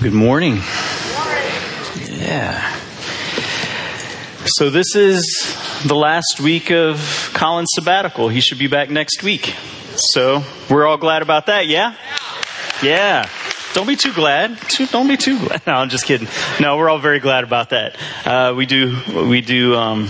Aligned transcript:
Good 0.00 0.14
morning. 0.14 0.54
Yeah. 2.08 2.74
So 4.46 4.70
this 4.70 4.96
is 4.96 5.22
the 5.84 5.94
last 5.94 6.40
week 6.40 6.70
of 6.70 7.30
Colin's 7.34 7.68
sabbatical. 7.74 8.30
He 8.30 8.40
should 8.40 8.58
be 8.58 8.66
back 8.66 8.88
next 8.88 9.22
week. 9.22 9.54
So 9.96 10.42
we're 10.70 10.86
all 10.86 10.96
glad 10.96 11.20
about 11.20 11.46
that, 11.46 11.66
yeah? 11.66 11.96
Yeah. 12.82 13.28
Don't 13.74 13.86
be 13.86 13.96
too 13.96 14.14
glad. 14.14 14.58
Don't 14.90 15.06
be 15.06 15.18
too 15.18 15.38
glad. 15.38 15.60
No, 15.66 15.74
I'm 15.74 15.90
just 15.90 16.06
kidding. 16.06 16.28
No, 16.58 16.78
we're 16.78 16.88
all 16.88 16.98
very 16.98 17.20
glad 17.20 17.44
about 17.44 17.68
that. 17.68 17.98
Uh, 18.24 18.54
we 18.56 18.64
do. 18.64 18.96
We 19.28 19.42
do. 19.42 19.74
Um, 19.74 20.08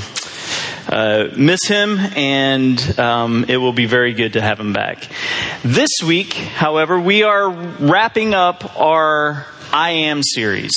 uh, 0.88 1.30
miss 1.36 1.66
him, 1.66 1.98
and 1.98 2.98
um, 3.00 3.44
it 3.48 3.56
will 3.56 3.72
be 3.72 3.86
very 3.86 4.12
good 4.12 4.34
to 4.34 4.40
have 4.40 4.60
him 4.60 4.72
back. 4.72 5.08
This 5.64 5.90
week, 6.06 6.32
however, 6.34 7.00
we 7.00 7.24
are 7.24 7.50
wrapping 7.50 8.34
up 8.34 8.78
our 8.78 9.46
I 9.72 9.90
am 9.90 10.22
series. 10.22 10.72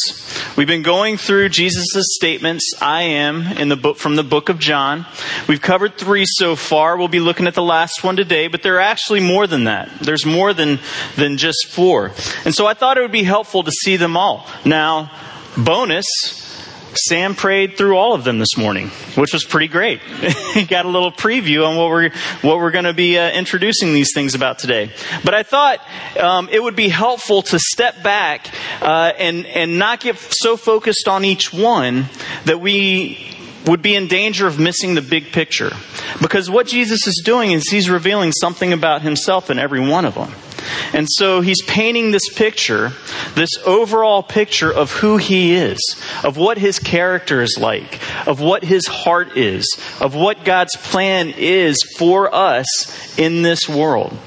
We've 0.56 0.68
been 0.68 0.84
going 0.84 1.18
through 1.18 1.50
Jesus' 1.50 2.16
statements, 2.16 2.74
I 2.80 3.02
am, 3.04 3.42
in 3.42 3.70
the 3.70 3.76
book, 3.76 3.98
from 3.98 4.16
the 4.16 4.24
book 4.24 4.50
of 4.50 4.60
John. 4.60 5.08
We've 5.48 5.62
covered 5.62 5.98
three 5.98 6.26
so 6.28 6.56
far. 6.56 6.96
We'll 6.96 7.08
be 7.08 7.20
looking 7.20 7.48
at 7.48 7.56
the 7.56 7.64
last 7.64 8.04
one 8.04 8.16
today, 8.16 8.48
but 8.48 8.62
there 8.62 8.76
are 8.76 8.82
actually 8.82 9.20
more 9.20 9.48
than 9.48 9.64
that. 9.64 9.90
There's 10.00 10.28
more 10.28 10.54
than, 10.54 10.80
than 11.16 11.38
just 11.38 11.70
four. 11.70 12.12
And 12.46 12.54
so 12.54 12.68
I 12.68 12.76
thought 12.76 13.00
it 13.00 13.02
would 13.02 13.12
be 13.12 13.24
helpful 13.24 13.64
to 13.64 13.72
see 13.72 13.98
them 13.98 14.16
all. 14.16 14.48
Now, 14.64 15.12
bonus, 15.58 16.06
Sam 16.96 17.36
prayed 17.36 17.78
through 17.78 17.98
all 17.98 18.14
of 18.14 18.24
them 18.24 18.40
this 18.40 18.58
morning, 18.58 18.90
which 19.16 19.34
was 19.34 19.44
pretty 19.44 19.68
great. 19.68 20.02
he 20.54 20.66
got 20.66 20.86
a 20.86 20.90
little 20.90 21.12
preview 21.12 21.68
on 21.68 21.76
what 21.76 21.90
we're 21.90 22.10
what 22.42 22.58
we're 22.58 22.72
going 22.72 22.86
to 22.86 22.94
be 22.94 23.18
uh, 23.18 23.32
introducing 23.32 23.94
these 23.94 24.14
things 24.14 24.36
about 24.36 24.60
today. 24.60 24.92
But 25.24 25.34
I 25.34 25.44
thought 25.44 25.80
um, 26.20 26.50
it 26.52 26.62
would 26.62 26.76
be 26.76 26.90
helpful 26.90 27.42
to 27.44 27.60
step 27.60 28.04
back 28.04 28.54
uh, 28.82 29.14
and 29.18 29.46
and 29.46 29.80
not 29.80 30.00
get 30.00 30.18
so 30.18 30.58
focused 30.58 31.08
on 31.08 31.26
each 31.26 31.54
one 31.54 32.06
that 32.46 32.60
we 32.60 33.30
would 33.66 33.82
be 33.82 33.96
in 33.96 34.08
danger 34.08 34.46
of 34.48 34.60
missing 34.60 34.96
the 34.96 35.02
big 35.02 35.32
picture. 35.32 35.72
Because 36.22 36.50
what 36.50 36.68
Jesus 36.68 37.08
is 37.08 37.22
doing 37.24 37.52
is 37.52 37.70
he's 37.70 37.90
revealing 37.90 38.32
something 38.32 38.74
about 38.74 39.02
himself 39.02 39.50
in 39.50 39.58
every 39.58 39.80
one 39.80 40.06
of 40.06 40.16
them. 40.16 40.32
And 40.94 41.08
so 41.10 41.42
he's 41.42 41.62
painting 41.64 42.12
this 42.12 42.34
picture, 42.34 42.94
this 43.36 43.50
overall 43.66 44.24
picture 44.24 44.72
of 44.72 44.92
who 44.92 45.18
he 45.18 45.54
is, 45.56 45.80
of 46.24 46.38
what 46.38 46.58
his 46.58 46.80
character 46.80 47.42
is 47.42 47.58
like, 47.60 48.00
of 48.28 48.40
what 48.40 48.64
his 48.64 48.88
heart 48.88 49.38
is, 49.38 49.78
of 50.00 50.16
what 50.16 50.46
God's 50.46 50.76
plan 50.78 51.34
is 51.36 51.82
for 51.98 52.34
us 52.34 53.18
in 53.18 53.42
this 53.42 53.68
world. 53.68 54.18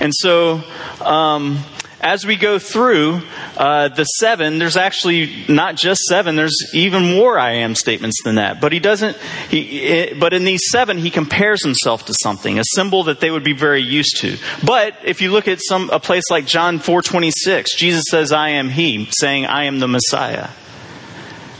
And 0.00 0.12
so, 0.14 0.62
um, 1.00 1.60
as 2.02 2.26
we 2.26 2.34
go 2.36 2.58
through 2.58 3.22
uh, 3.56 3.88
the 3.88 4.04
seven, 4.04 4.58
there's 4.58 4.76
actually 4.76 5.44
not 5.48 5.76
just 5.76 6.00
seven. 6.02 6.34
There's 6.34 6.74
even 6.74 7.16
more 7.16 7.38
I 7.38 7.52
am 7.52 7.76
statements 7.76 8.22
than 8.24 8.34
that. 8.34 8.60
But 8.60 8.72
he 8.72 8.80
doesn't. 8.80 9.16
He, 9.48 10.12
but 10.18 10.34
in 10.34 10.44
these 10.44 10.62
seven, 10.70 10.98
he 10.98 11.10
compares 11.10 11.62
himself 11.62 12.04
to 12.06 12.14
something, 12.22 12.58
a 12.58 12.64
symbol 12.74 13.04
that 13.04 13.20
they 13.20 13.30
would 13.30 13.44
be 13.44 13.52
very 13.52 13.82
used 13.82 14.16
to. 14.18 14.36
But 14.66 14.96
if 15.04 15.22
you 15.22 15.30
look 15.30 15.46
at 15.46 15.60
some 15.62 15.90
a 15.90 16.00
place 16.00 16.24
like 16.28 16.44
John 16.44 16.80
four 16.80 17.02
twenty 17.02 17.30
six, 17.30 17.76
Jesus 17.76 18.02
says, 18.10 18.32
"I 18.32 18.50
am 18.50 18.68
He," 18.68 19.08
saying, 19.12 19.46
"I 19.46 19.64
am 19.64 19.78
the 19.78 19.88
Messiah." 19.88 20.48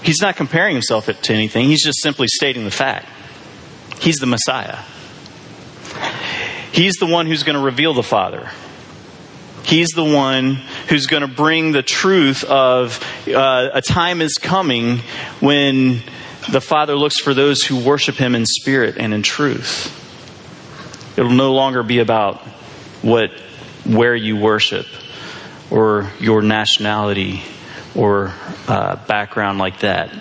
He's 0.02 0.20
not 0.20 0.34
comparing 0.34 0.74
himself 0.74 1.06
to 1.06 1.32
anything. 1.32 1.66
He's 1.68 1.84
just 1.84 2.02
simply 2.02 2.26
stating 2.26 2.64
the 2.64 2.72
fact. 2.72 3.06
He's 4.00 4.16
the 4.16 4.26
Messiah. 4.26 4.78
He's 6.72 6.94
the 6.94 7.06
one 7.06 7.26
who's 7.26 7.44
going 7.44 7.56
to 7.56 7.62
reveal 7.62 7.94
the 7.94 8.02
Father. 8.02 8.50
He's 9.64 9.88
the 9.90 10.04
one 10.04 10.56
who's 10.88 11.06
going 11.06 11.22
to 11.22 11.28
bring 11.28 11.72
the 11.72 11.82
truth 11.82 12.44
of 12.44 13.02
uh, 13.28 13.70
a 13.72 13.80
time 13.80 14.20
is 14.20 14.34
coming 14.34 14.98
when 15.40 16.02
the 16.50 16.60
Father 16.60 16.96
looks 16.96 17.18
for 17.20 17.32
those 17.32 17.62
who 17.62 17.82
worship 17.82 18.16
Him 18.16 18.34
in 18.34 18.44
spirit 18.44 18.96
and 18.98 19.14
in 19.14 19.22
truth. 19.22 19.98
It'll 21.16 21.30
no 21.30 21.52
longer 21.52 21.82
be 21.82 22.00
about 22.00 22.38
what, 23.02 23.30
where 23.84 24.16
you 24.16 24.36
worship, 24.36 24.86
or 25.70 26.10
your 26.18 26.42
nationality, 26.42 27.42
or 27.94 28.32
uh, 28.66 28.96
background 29.06 29.58
like 29.58 29.80
that. 29.80 30.12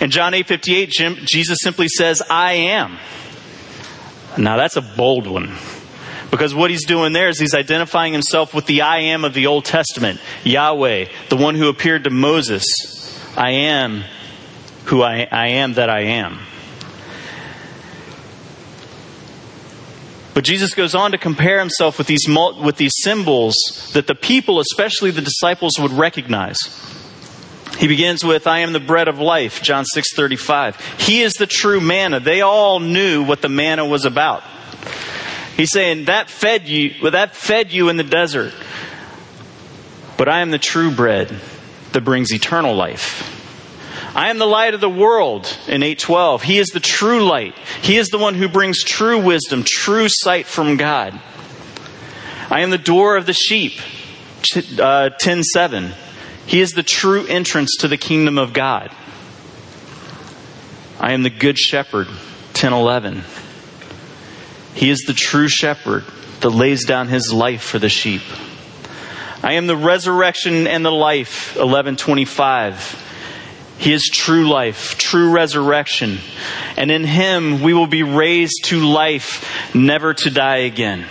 In 0.00 0.10
John 0.10 0.34
eight 0.34 0.46
fifty 0.46 0.76
eight, 0.76 0.90
Jesus 0.90 1.58
simply 1.60 1.88
says, 1.88 2.22
"I 2.30 2.52
am." 2.52 2.98
Now 4.36 4.56
that's 4.56 4.76
a 4.76 4.82
bold 4.82 5.26
one. 5.26 5.56
Because 6.30 6.54
what 6.54 6.70
he's 6.70 6.86
doing 6.86 7.12
there 7.12 7.28
is 7.28 7.38
he's 7.38 7.54
identifying 7.54 8.12
himself 8.12 8.52
with 8.52 8.66
the 8.66 8.82
I 8.82 8.98
am 8.98 9.24
of 9.24 9.32
the 9.34 9.46
Old 9.46 9.64
Testament, 9.64 10.20
Yahweh, 10.44 11.06
the 11.30 11.36
one 11.36 11.54
who 11.54 11.68
appeared 11.68 12.04
to 12.04 12.10
Moses. 12.10 12.64
I 13.36 13.50
am 13.50 14.04
who 14.86 15.02
I, 15.02 15.26
I 15.30 15.48
am 15.48 15.74
that 15.74 15.88
I 15.88 16.00
am. 16.00 16.40
But 20.34 20.44
Jesus 20.44 20.74
goes 20.74 20.94
on 20.94 21.12
to 21.12 21.18
compare 21.18 21.58
himself 21.58 21.98
with 21.98 22.06
these, 22.06 22.26
with 22.28 22.76
these 22.76 22.92
symbols 23.02 23.90
that 23.94 24.06
the 24.06 24.14
people, 24.14 24.60
especially 24.60 25.10
the 25.10 25.22
disciples, 25.22 25.72
would 25.80 25.90
recognize. 25.90 26.58
He 27.78 27.88
begins 27.88 28.24
with, 28.24 28.46
I 28.46 28.60
am 28.60 28.72
the 28.72 28.80
bread 28.80 29.08
of 29.08 29.18
life, 29.18 29.62
John 29.62 29.84
6 29.84 30.14
35. 30.14 30.76
He 30.98 31.22
is 31.22 31.34
the 31.34 31.46
true 31.46 31.80
manna. 31.80 32.20
They 32.20 32.40
all 32.40 32.80
knew 32.80 33.24
what 33.24 33.42
the 33.42 33.48
manna 33.48 33.84
was 33.84 34.04
about. 34.04 34.42
He's 35.58 35.72
saying 35.72 36.04
that 36.04 36.30
fed 36.30 36.68
you, 36.68 36.94
well, 37.02 37.10
that 37.10 37.34
fed 37.34 37.72
you 37.72 37.88
in 37.88 37.96
the 37.96 38.04
desert. 38.04 38.54
But 40.16 40.28
I 40.28 40.38
am 40.38 40.52
the 40.52 40.58
true 40.58 40.94
bread 40.94 41.34
that 41.92 42.04
brings 42.04 42.32
eternal 42.32 42.76
life. 42.76 43.34
I 44.14 44.30
am 44.30 44.38
the 44.38 44.46
light 44.46 44.74
of 44.74 44.80
the 44.80 44.88
world 44.88 45.46
in 45.66 45.82
812. 45.82 46.44
He 46.44 46.58
is 46.58 46.68
the 46.68 46.78
true 46.78 47.24
light. 47.24 47.56
He 47.82 47.96
is 47.96 48.08
the 48.08 48.18
one 48.18 48.36
who 48.36 48.48
brings 48.48 48.84
true 48.84 49.18
wisdom, 49.18 49.64
true 49.66 50.06
sight 50.08 50.46
from 50.46 50.76
God. 50.76 51.20
I 52.50 52.60
am 52.60 52.70
the 52.70 52.78
door 52.78 53.16
of 53.16 53.26
the 53.26 53.32
sheep, 53.32 53.80
uh, 54.80 55.10
10:7. 55.18 55.92
He 56.46 56.60
is 56.60 56.70
the 56.70 56.84
true 56.84 57.26
entrance 57.26 57.74
to 57.80 57.88
the 57.88 57.96
kingdom 57.96 58.38
of 58.38 58.52
God. 58.52 58.92
I 61.00 61.14
am 61.14 61.24
the 61.24 61.30
good 61.30 61.58
shepherd, 61.58 62.06
10:11. 62.54 63.24
He 64.78 64.90
is 64.90 65.00
the 65.00 65.12
true 65.12 65.48
shepherd 65.48 66.04
that 66.38 66.50
lays 66.50 66.84
down 66.84 67.08
his 67.08 67.32
life 67.32 67.62
for 67.62 67.80
the 67.80 67.88
sheep. 67.88 68.22
I 69.42 69.54
am 69.54 69.66
the 69.66 69.76
resurrection 69.76 70.68
and 70.68 70.84
the 70.84 70.92
life, 70.92 71.56
1125. 71.56 73.74
He 73.78 73.92
is 73.92 74.04
true 74.04 74.48
life, 74.48 74.96
true 74.96 75.32
resurrection. 75.32 76.18
And 76.76 76.92
in 76.92 77.02
him 77.02 77.60
we 77.60 77.74
will 77.74 77.88
be 77.88 78.04
raised 78.04 78.66
to 78.66 78.78
life, 78.78 79.74
never 79.74 80.14
to 80.14 80.30
die 80.30 80.58
again. 80.58 81.06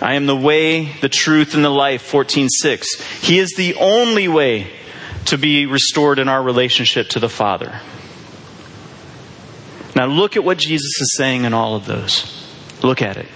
I 0.00 0.14
am 0.14 0.26
the 0.26 0.34
way, 0.34 0.96
the 1.00 1.08
truth, 1.08 1.54
and 1.54 1.64
the 1.64 1.70
life, 1.70 2.10
14.6. 2.10 3.22
He 3.22 3.38
is 3.38 3.52
the 3.56 3.76
only 3.76 4.26
way 4.26 4.66
to 5.26 5.38
be 5.38 5.66
restored 5.66 6.18
in 6.18 6.28
our 6.28 6.42
relationship 6.42 7.10
to 7.10 7.20
the 7.20 7.28
Father. 7.28 7.80
Now, 9.94 10.06
look 10.06 10.36
at 10.36 10.44
what 10.44 10.58
Jesus 10.58 11.00
is 11.00 11.16
saying 11.16 11.44
in 11.44 11.52
all 11.52 11.74
of 11.74 11.86
those. 11.86 12.26
Look 12.82 13.02
at 13.02 13.16
it. 13.16 13.26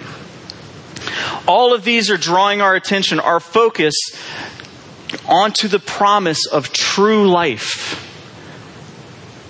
All 1.46 1.74
of 1.74 1.84
these 1.84 2.10
are 2.10 2.16
drawing 2.16 2.60
our 2.60 2.74
attention, 2.74 3.20
our 3.20 3.40
focus 3.40 3.94
onto 5.28 5.68
the 5.68 5.78
promise 5.78 6.46
of 6.46 6.72
true 6.72 7.28
life, 7.28 8.00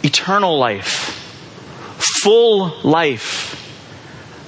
eternal 0.04 0.59
life, 0.59 1.20
full 2.22 2.81
life, 2.82 3.60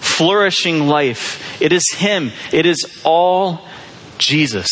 flourishing 0.01 0.89
life. 0.89 1.61
It 1.61 1.73
is 1.73 1.85
Him, 1.95 2.33
it 2.53 2.67
is 2.67 3.01
all 3.05 3.67
Jesus. 4.19 4.69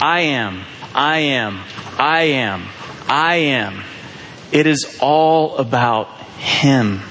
I 0.00 0.20
am, 0.20 0.62
I 0.94 1.18
am, 1.18 1.60
I 1.98 2.22
am, 2.22 2.68
I 3.08 3.36
am. 3.36 3.82
It 4.52 4.66
is 4.66 4.98
all 5.00 5.56
about 5.56 6.08
him. 6.38 7.02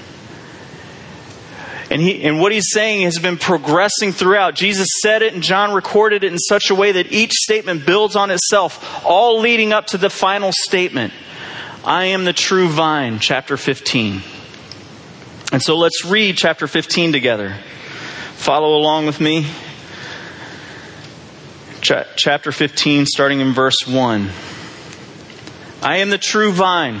And, 1.90 2.00
he, 2.00 2.22
and 2.22 2.38
what 2.38 2.52
he's 2.52 2.70
saying 2.70 3.02
has 3.02 3.18
been 3.18 3.36
progressing 3.36 4.12
throughout. 4.12 4.54
Jesus 4.54 4.86
said 5.02 5.22
it 5.22 5.34
and 5.34 5.42
John 5.42 5.72
recorded 5.72 6.22
it 6.22 6.32
in 6.32 6.38
such 6.38 6.70
a 6.70 6.74
way 6.74 6.92
that 6.92 7.10
each 7.10 7.32
statement 7.32 7.84
builds 7.84 8.14
on 8.14 8.30
itself, 8.30 9.04
all 9.04 9.40
leading 9.40 9.72
up 9.72 9.88
to 9.88 9.98
the 9.98 10.10
final 10.10 10.52
statement 10.52 11.12
I 11.82 12.06
am 12.06 12.26
the 12.26 12.34
true 12.34 12.68
vine, 12.68 13.20
chapter 13.20 13.56
15. 13.56 14.20
And 15.50 15.62
so 15.62 15.78
let's 15.78 16.04
read 16.04 16.36
chapter 16.36 16.66
15 16.66 17.10
together. 17.10 17.56
Follow 18.34 18.76
along 18.76 19.06
with 19.06 19.18
me. 19.18 19.46
Ch- 21.80 22.06
chapter 22.16 22.52
15, 22.52 23.06
starting 23.06 23.40
in 23.40 23.52
verse 23.52 23.86
1. 23.86 24.28
I 25.82 25.96
am 25.96 26.10
the 26.10 26.18
true 26.18 26.52
vine 26.52 27.00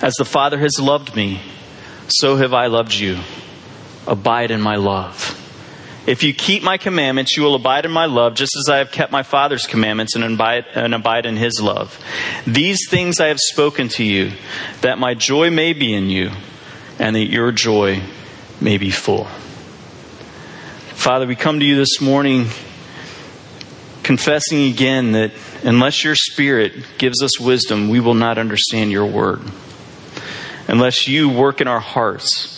As 0.00 0.14
the 0.14 0.24
Father 0.24 0.58
has 0.58 0.78
loved 0.78 1.16
me, 1.16 1.40
so 2.08 2.36
have 2.36 2.54
I 2.54 2.66
loved 2.66 2.94
you. 2.94 3.18
Abide 4.06 4.50
in 4.50 4.60
my 4.60 4.76
love. 4.76 5.34
If 6.06 6.22
you 6.22 6.32
keep 6.32 6.62
my 6.62 6.78
commandments, 6.78 7.36
you 7.36 7.42
will 7.42 7.54
abide 7.54 7.84
in 7.84 7.90
my 7.90 8.06
love, 8.06 8.34
just 8.34 8.56
as 8.56 8.72
I 8.72 8.78
have 8.78 8.90
kept 8.90 9.12
my 9.12 9.22
Father's 9.22 9.66
commandments 9.66 10.14
and 10.14 10.24
abide, 10.24 10.64
and 10.74 10.94
abide 10.94 11.26
in 11.26 11.36
his 11.36 11.60
love. 11.60 12.02
These 12.46 12.88
things 12.88 13.20
I 13.20 13.26
have 13.26 13.38
spoken 13.38 13.88
to 13.90 14.04
you, 14.04 14.32
that 14.80 14.98
my 14.98 15.12
joy 15.12 15.50
may 15.50 15.74
be 15.74 15.92
in 15.92 16.08
you, 16.08 16.30
and 16.98 17.14
that 17.14 17.26
your 17.26 17.52
joy 17.52 18.00
may 18.60 18.78
be 18.78 18.90
full. 18.90 19.24
Father, 20.94 21.26
we 21.26 21.36
come 21.36 21.60
to 21.60 21.66
you 21.66 21.76
this 21.76 22.00
morning 22.00 22.46
confessing 24.02 24.70
again 24.70 25.12
that 25.12 25.32
unless 25.62 26.02
your 26.02 26.14
Spirit 26.14 26.72
gives 26.96 27.22
us 27.22 27.38
wisdom, 27.38 27.90
we 27.90 28.00
will 28.00 28.14
not 28.14 28.38
understand 28.38 28.90
your 28.90 29.04
word. 29.04 29.42
Unless 30.68 31.08
you 31.08 31.28
work 31.28 31.60
in 31.60 31.66
our 31.66 31.80
hearts, 31.80 32.54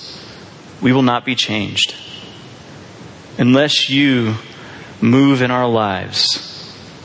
we 0.82 0.92
will 0.92 1.02
not 1.02 1.24
be 1.24 1.34
changed 1.34 1.94
unless 3.40 3.88
you 3.88 4.34
move 5.00 5.40
in 5.40 5.50
our 5.50 5.66
lives, 5.66 6.46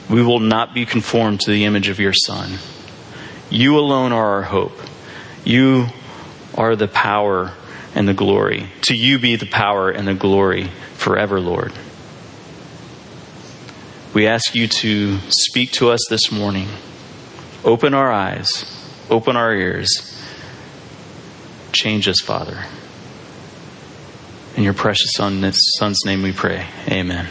we 0.09 0.21
will 0.21 0.41
not 0.41 0.73
be 0.73 0.85
conformed 0.85 1.39
to 1.39 1.49
the 1.49 1.63
image 1.63 1.87
of 1.87 1.99
your 1.99 2.13
Son. 2.13 2.59
You 3.49 3.79
alone 3.79 4.11
are 4.11 4.33
our 4.35 4.41
hope. 4.41 4.77
You 5.45 5.87
are 6.55 6.75
the 6.75 6.89
power 6.89 7.53
and 7.95 8.05
the 8.07 8.13
glory. 8.13 8.67
To 8.83 8.93
you 8.93 9.17
be 9.17 9.37
the 9.37 9.45
power 9.45 9.89
and 9.89 10.05
the 10.05 10.13
glory 10.13 10.69
forever, 10.95 11.39
Lord. 11.39 11.71
We 14.13 14.27
ask 14.27 14.53
you 14.53 14.67
to 14.67 15.19
speak 15.29 15.71
to 15.73 15.89
us 15.89 16.01
this 16.09 16.31
morning. 16.31 16.67
Open 17.63 17.93
our 17.93 18.11
eyes, 18.11 18.65
open 19.09 19.37
our 19.37 19.53
ears. 19.53 20.14
Change 21.75 22.07
us, 22.07 22.21
Father. 22.21 22.63
In 24.55 24.63
your 24.63 24.73
precious 24.73 25.11
son, 25.13 25.51
Son's 25.51 26.05
name 26.05 26.21
we 26.21 26.31
pray. 26.31 26.65
Amen. 26.87 27.27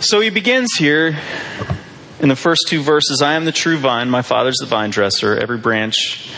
So 0.00 0.20
he 0.20 0.28
begins 0.28 0.74
here 0.76 1.18
in 2.20 2.28
the 2.28 2.36
first 2.36 2.66
two 2.68 2.82
verses 2.82 3.22
I 3.22 3.32
am 3.32 3.46
the 3.46 3.52
true 3.52 3.78
vine, 3.78 4.10
my 4.10 4.20
father's 4.20 4.58
the 4.60 4.66
vine 4.66 4.90
dresser. 4.90 5.34
Every 5.34 5.56
branch 5.56 6.30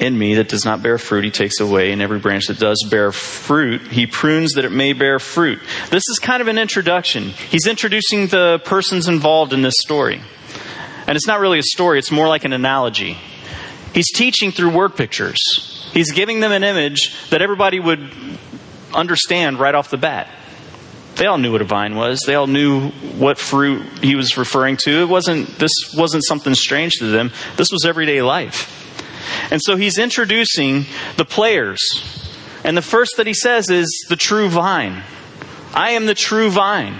in 0.00 0.18
me 0.18 0.34
that 0.34 0.48
does 0.48 0.64
not 0.64 0.82
bear 0.82 0.98
fruit, 0.98 1.22
he 1.22 1.30
takes 1.30 1.60
away, 1.60 1.92
and 1.92 2.02
every 2.02 2.18
branch 2.18 2.48
that 2.48 2.58
does 2.58 2.84
bear 2.90 3.12
fruit, 3.12 3.80
he 3.92 4.08
prunes 4.08 4.54
that 4.54 4.64
it 4.64 4.72
may 4.72 4.92
bear 4.92 5.20
fruit. 5.20 5.60
This 5.90 6.02
is 6.10 6.18
kind 6.20 6.42
of 6.42 6.48
an 6.48 6.58
introduction. 6.58 7.28
He's 7.28 7.68
introducing 7.68 8.26
the 8.26 8.60
persons 8.64 9.06
involved 9.06 9.52
in 9.52 9.62
this 9.62 9.76
story. 9.78 10.20
And 11.06 11.14
it's 11.14 11.28
not 11.28 11.38
really 11.38 11.60
a 11.60 11.64
story, 11.64 12.00
it's 12.00 12.10
more 12.10 12.26
like 12.26 12.44
an 12.44 12.52
analogy. 12.52 13.18
He's 13.94 14.12
teaching 14.12 14.50
through 14.50 14.70
word 14.70 14.96
pictures. 14.96 15.40
He's 15.92 16.12
giving 16.12 16.40
them 16.40 16.52
an 16.52 16.64
image 16.64 17.30
that 17.30 17.40
everybody 17.40 17.78
would 17.78 18.10
understand 18.92 19.60
right 19.60 19.74
off 19.74 19.88
the 19.88 19.96
bat. 19.96 20.28
They 21.14 21.26
all 21.26 21.38
knew 21.38 21.52
what 21.52 21.60
a 21.60 21.64
vine 21.64 21.94
was. 21.94 22.20
They 22.26 22.34
all 22.34 22.48
knew 22.48 22.90
what 22.90 23.38
fruit 23.38 23.82
he 24.00 24.16
was 24.16 24.36
referring 24.36 24.76
to. 24.78 25.02
It 25.02 25.08
wasn't 25.08 25.58
this 25.60 25.72
wasn't 25.96 26.24
something 26.26 26.54
strange 26.54 26.94
to 26.94 27.06
them. 27.06 27.30
This 27.56 27.70
was 27.70 27.84
everyday 27.84 28.20
life. 28.20 28.80
And 29.52 29.62
so 29.62 29.76
he's 29.76 29.96
introducing 29.96 30.86
the 31.16 31.24
players. 31.24 31.78
And 32.64 32.76
the 32.76 32.82
first 32.82 33.12
that 33.16 33.28
he 33.28 33.34
says 33.34 33.70
is 33.70 34.06
the 34.08 34.16
true 34.16 34.48
vine. 34.48 35.04
I 35.72 35.90
am 35.90 36.06
the 36.06 36.14
true 36.14 36.50
vine. 36.50 36.96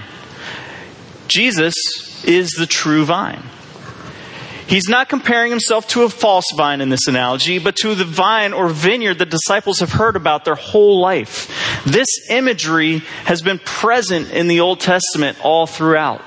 Jesus 1.27 1.75
is 2.23 2.51
the 2.51 2.67
true 2.67 3.03
vine. 3.03 3.43
He's 4.67 4.89
not 4.89 5.09
comparing 5.09 5.51
himself 5.51 5.87
to 5.89 6.03
a 6.03 6.09
false 6.09 6.45
vine 6.55 6.81
in 6.81 6.89
this 6.89 7.07
analogy, 7.07 7.59
but 7.59 7.75
to 7.77 7.93
the 7.93 8.05
vine 8.05 8.51
or 8.51 8.69
vineyard 8.69 9.19
the 9.19 9.25
disciples 9.25 9.79
have 9.79 9.91
heard 9.91 10.15
about 10.15 10.43
their 10.43 10.55
whole 10.55 10.99
life. 10.99 11.83
This 11.85 12.07
imagery 12.29 12.99
has 13.25 13.41
been 13.41 13.59
present 13.59 14.31
in 14.31 14.47
the 14.47 14.61
Old 14.61 14.79
Testament 14.79 15.37
all 15.43 15.67
throughout. 15.67 16.21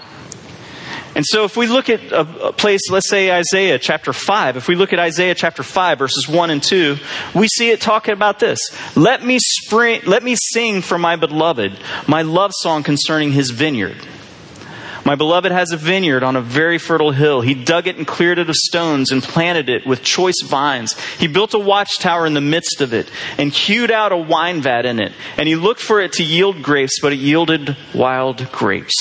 And 1.16 1.24
so, 1.26 1.44
if 1.44 1.56
we 1.56 1.66
look 1.66 1.88
at 1.88 2.12
a 2.12 2.52
place, 2.52 2.90
let's 2.90 3.08
say 3.08 3.32
Isaiah 3.32 3.78
chapter 3.80 4.12
5, 4.12 4.56
if 4.56 4.68
we 4.68 4.76
look 4.76 4.92
at 4.92 5.00
Isaiah 5.00 5.34
chapter 5.34 5.64
5, 5.64 5.98
verses 5.98 6.28
1 6.28 6.50
and 6.50 6.62
2, 6.62 6.96
we 7.34 7.48
see 7.48 7.70
it 7.70 7.80
talking 7.80 8.12
about 8.12 8.38
this. 8.38 8.60
Let 8.94 9.24
me, 9.24 9.38
spring, 9.40 10.02
let 10.06 10.22
me 10.22 10.36
sing 10.36 10.80
for 10.80 10.96
my 10.96 11.16
beloved 11.16 11.76
my 12.06 12.22
love 12.22 12.52
song 12.54 12.84
concerning 12.84 13.32
his 13.32 13.50
vineyard. 13.50 13.96
My 15.08 15.14
beloved 15.14 15.50
has 15.50 15.72
a 15.72 15.78
vineyard 15.78 16.22
on 16.22 16.36
a 16.36 16.42
very 16.42 16.76
fertile 16.76 17.12
hill. 17.12 17.40
He 17.40 17.54
dug 17.54 17.86
it 17.86 17.96
and 17.96 18.06
cleared 18.06 18.38
it 18.38 18.50
of 18.50 18.54
stones 18.54 19.10
and 19.10 19.22
planted 19.22 19.70
it 19.70 19.86
with 19.86 20.02
choice 20.02 20.42
vines. 20.44 21.00
He 21.18 21.26
built 21.26 21.54
a 21.54 21.58
watchtower 21.58 22.26
in 22.26 22.34
the 22.34 22.42
midst 22.42 22.82
of 22.82 22.92
it 22.92 23.10
and 23.38 23.50
hewed 23.50 23.90
out 23.90 24.12
a 24.12 24.18
wine 24.18 24.60
vat 24.60 24.84
in 24.84 25.00
it. 25.00 25.14
And 25.38 25.48
he 25.48 25.56
looked 25.56 25.80
for 25.80 25.98
it 25.98 26.12
to 26.12 26.22
yield 26.22 26.62
grapes, 26.62 27.00
but 27.00 27.14
it 27.14 27.20
yielded 27.20 27.74
wild 27.94 28.52
grapes. 28.52 28.94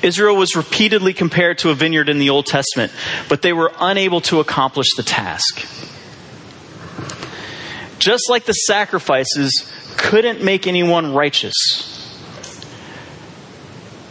Israel 0.00 0.36
was 0.36 0.54
repeatedly 0.54 1.12
compared 1.12 1.58
to 1.58 1.70
a 1.70 1.74
vineyard 1.74 2.08
in 2.08 2.20
the 2.20 2.30
Old 2.30 2.46
Testament, 2.46 2.92
but 3.28 3.42
they 3.42 3.52
were 3.52 3.72
unable 3.80 4.20
to 4.20 4.38
accomplish 4.38 4.94
the 4.96 5.02
task. 5.02 5.66
Just 7.98 8.30
like 8.30 8.44
the 8.44 8.52
sacrifices 8.52 9.68
couldn't 9.96 10.40
make 10.40 10.68
anyone 10.68 11.14
righteous, 11.14 11.99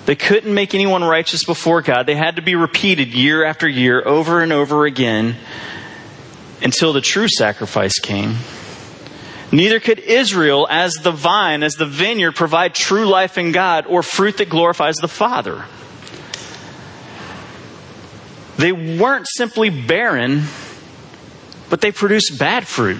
they 0.09 0.15
couldn't 0.15 0.51
make 0.51 0.73
anyone 0.73 1.03
righteous 1.03 1.45
before 1.45 1.83
God. 1.83 2.07
They 2.07 2.15
had 2.15 2.37
to 2.37 2.41
be 2.41 2.55
repeated 2.55 3.13
year 3.13 3.45
after 3.45 3.69
year, 3.69 4.01
over 4.03 4.41
and 4.41 4.51
over 4.51 4.87
again, 4.87 5.35
until 6.63 6.93
the 6.93 6.99
true 6.99 7.27
sacrifice 7.29 7.99
came. 7.99 8.37
Neither 9.51 9.79
could 9.79 9.99
Israel, 9.99 10.65
as 10.67 10.93
the 10.93 11.11
vine, 11.11 11.61
as 11.61 11.73
the 11.73 11.85
vineyard, 11.85 12.31
provide 12.31 12.73
true 12.73 13.05
life 13.05 13.37
in 13.37 13.51
God 13.51 13.85
or 13.85 14.01
fruit 14.01 14.37
that 14.37 14.49
glorifies 14.49 14.95
the 14.95 15.07
Father. 15.07 15.63
They 18.57 18.71
weren't 18.71 19.27
simply 19.29 19.69
barren, 19.69 20.45
but 21.69 21.81
they 21.81 21.91
produced 21.91 22.39
bad 22.39 22.65
fruit, 22.65 22.97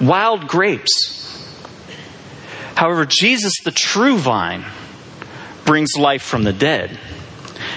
wild 0.00 0.48
grapes. 0.48 1.54
However, 2.74 3.06
Jesus, 3.06 3.52
the 3.62 3.70
true 3.70 4.18
vine, 4.18 4.64
brings 5.64 5.96
life 5.96 6.22
from 6.22 6.44
the 6.44 6.52
dead. 6.52 6.98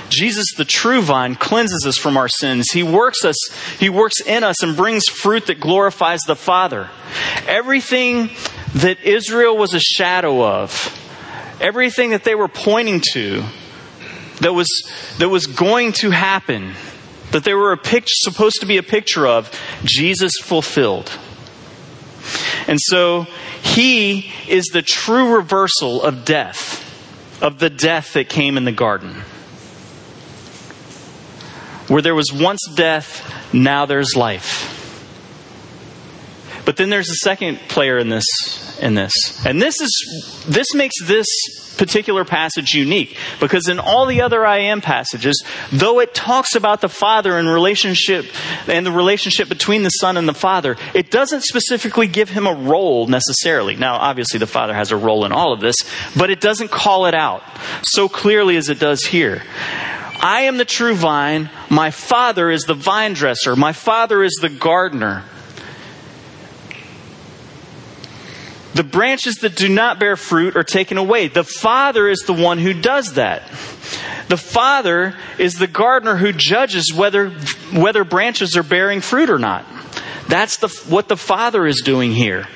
Jesus, 0.10 0.46
the 0.56 0.66
true 0.66 1.02
vine, 1.02 1.36
cleanses 1.36 1.86
us 1.86 1.98
from 1.98 2.18
our 2.18 2.28
sins. 2.28 2.72
He 2.72 2.84
works 2.84 3.24
us, 3.26 3.38
He 3.80 3.90
works 3.90 4.22
in 4.22 4.44
us 4.44 4.64
and 4.64 4.76
brings 4.76 5.06
fruit 5.08 5.48
that 5.48 5.60
glorifies 5.60 6.22
the 6.22 6.36
Father. 6.36 6.90
Everything 7.48 8.30
that 8.76 9.02
Israel 9.04 9.58
was 9.58 9.74
a 9.74 9.80
shadow 9.80 10.46
of, 10.46 10.94
everything 11.62 12.12
that 12.12 12.24
they 12.24 12.36
were 12.36 12.48
pointing 12.48 13.02
to, 13.14 13.44
that 14.42 14.54
was, 14.54 14.68
that 15.18 15.30
was 15.30 15.48
going 15.48 15.94
to 15.94 16.12
happen, 16.12 16.74
that 17.32 17.44
they 17.44 17.54
were 17.54 17.72
a 17.72 17.78
picture, 17.78 18.14
supposed 18.14 18.60
to 18.62 18.66
be 18.66 18.78
a 18.78 18.84
picture 18.84 19.26
of, 19.26 19.52
Jesus 19.84 20.34
fulfilled. 20.42 21.12
And 22.68 22.80
so, 22.82 23.26
He 23.62 24.32
is 24.48 24.66
the 24.66 24.82
true 24.82 25.36
reversal 25.36 26.02
of 26.02 26.26
death 26.26 26.87
of 27.42 27.60
the 27.60 27.70
death 27.70 28.14
that 28.14 28.30
came 28.30 28.58
in 28.58 28.66
the 28.66 28.72
garden. 28.72 29.24
Where 31.88 32.02
there 32.02 32.16
was 32.16 32.32
once 32.34 32.60
death, 32.76 33.54
now 33.54 33.86
there's 33.86 34.16
life. 34.16 34.74
But 36.66 36.76
then 36.76 36.90
there's 36.90 37.10
a 37.10 37.16
second 37.16 37.60
player 37.70 37.98
in 37.98 38.10
this 38.10 38.26
in 38.82 38.94
this. 38.94 39.14
And 39.46 39.62
this 39.62 39.80
is 39.80 40.46
this 40.48 40.74
makes 40.74 40.96
this 41.04 41.26
particular 41.78 42.26
passage 42.26 42.74
unique 42.74 43.18
because 43.40 43.68
in 43.68 43.80
all 43.80 44.06
the 44.06 44.22
other 44.22 44.46
I 44.46 44.60
am 44.60 44.82
passages, 44.82 45.44
though 45.72 46.00
it 46.00 46.14
talks 46.14 46.56
about 46.56 46.82
the 46.82 46.90
Father 46.90 47.38
and 47.38 47.48
relationship 47.48 48.26
and 48.68 48.86
the 48.86 48.92
relationship 48.92 49.50
between 49.50 49.84
the 49.84 49.90
Son 49.90 50.18
and 50.18 50.28
the 50.28 50.34
Father, 50.34 50.76
it 50.94 51.12
doesn't 51.12 51.42
specifically 51.44 52.08
give 52.08 52.30
him 52.30 52.48
a 52.48 52.54
role 52.54 53.08
necessarily. 53.08 53.76
Now, 53.76 53.96
obviously 53.96 54.40
the 54.40 54.48
Father 54.48 54.74
has 54.74 54.92
a 54.92 54.98
role 54.98 55.26
in 55.26 55.32
all 55.32 55.54
of 55.54 55.60
this, 55.60 55.76
but 56.16 56.30
it 56.30 56.42
doesn't 56.42 56.72
call 56.72 57.06
it 57.06 57.14
out 57.14 57.44
so 57.84 58.10
clearly 58.10 58.58
as 58.58 58.70
it 58.70 58.80
does 58.80 59.06
here. 59.06 59.44
I 60.20 60.42
am 60.42 60.58
the 60.58 60.66
true 60.66 60.96
vine, 60.96 61.50
my 61.70 61.92
Father 61.92 62.50
is 62.50 62.64
the 62.64 62.74
vine 62.74 63.14
dresser, 63.14 63.56
my 63.56 63.72
Father 63.72 64.24
is 64.24 64.38
the 64.42 64.50
gardener. 64.50 65.24
The 68.78 68.84
branches 68.84 69.38
that 69.38 69.56
do 69.56 69.70
not 69.70 70.00
bear 70.00 70.16
fruit 70.16 70.56
are 70.56 70.64
taken 70.64 71.00
away. 71.00 71.30
The 71.30 71.44
Father 71.44 72.08
is 72.08 72.20
the 72.28 72.34
one 72.34 72.60
who 72.60 72.80
does 72.80 73.16
that. 73.16 73.42
The 74.28 74.38
Father 74.38 75.16
is 75.40 75.56
the 75.56 75.66
gardener 75.66 76.16
who 76.16 76.32
judges 76.32 76.94
whether, 76.94 77.32
whether 77.74 78.04
branches 78.04 78.56
are 78.56 78.62
bearing 78.62 79.02
fruit 79.02 79.32
or 79.32 79.40
not. 79.40 79.66
That's 80.28 80.58
the, 80.58 80.68
what 80.90 81.08
the 81.08 81.18
Father 81.18 81.66
is 81.66 81.82
doing 81.84 82.12
here. 82.12 82.48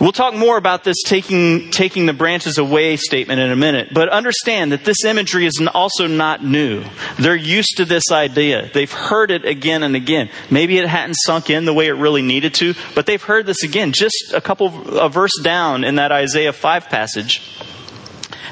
We'll 0.00 0.12
talk 0.12 0.32
more 0.34 0.56
about 0.56 0.84
this 0.84 1.02
taking, 1.02 1.70
taking 1.70 2.06
the 2.06 2.12
branches 2.12 2.56
away 2.56 2.96
statement 2.96 3.40
in 3.40 3.50
a 3.50 3.56
minute, 3.56 3.88
but 3.92 4.08
understand 4.08 4.70
that 4.70 4.84
this 4.84 5.04
imagery 5.04 5.44
is 5.44 5.60
also 5.74 6.06
not 6.06 6.44
new. 6.44 6.84
They're 7.18 7.34
used 7.34 7.78
to 7.78 7.84
this 7.84 8.12
idea. 8.12 8.70
They've 8.72 8.92
heard 8.92 9.32
it 9.32 9.44
again 9.44 9.82
and 9.82 9.96
again. 9.96 10.30
Maybe 10.50 10.78
it 10.78 10.88
hadn't 10.88 11.16
sunk 11.16 11.50
in 11.50 11.64
the 11.64 11.74
way 11.74 11.88
it 11.88 11.94
really 11.94 12.22
needed 12.22 12.54
to, 12.54 12.74
but 12.94 13.06
they've 13.06 13.22
heard 13.22 13.46
this 13.46 13.64
again, 13.64 13.90
just 13.92 14.32
a 14.32 14.40
couple, 14.40 14.98
a 14.98 15.08
verse 15.08 15.36
down 15.42 15.82
in 15.82 15.96
that 15.96 16.12
Isaiah 16.12 16.52
5 16.52 16.88
passage. 16.88 17.58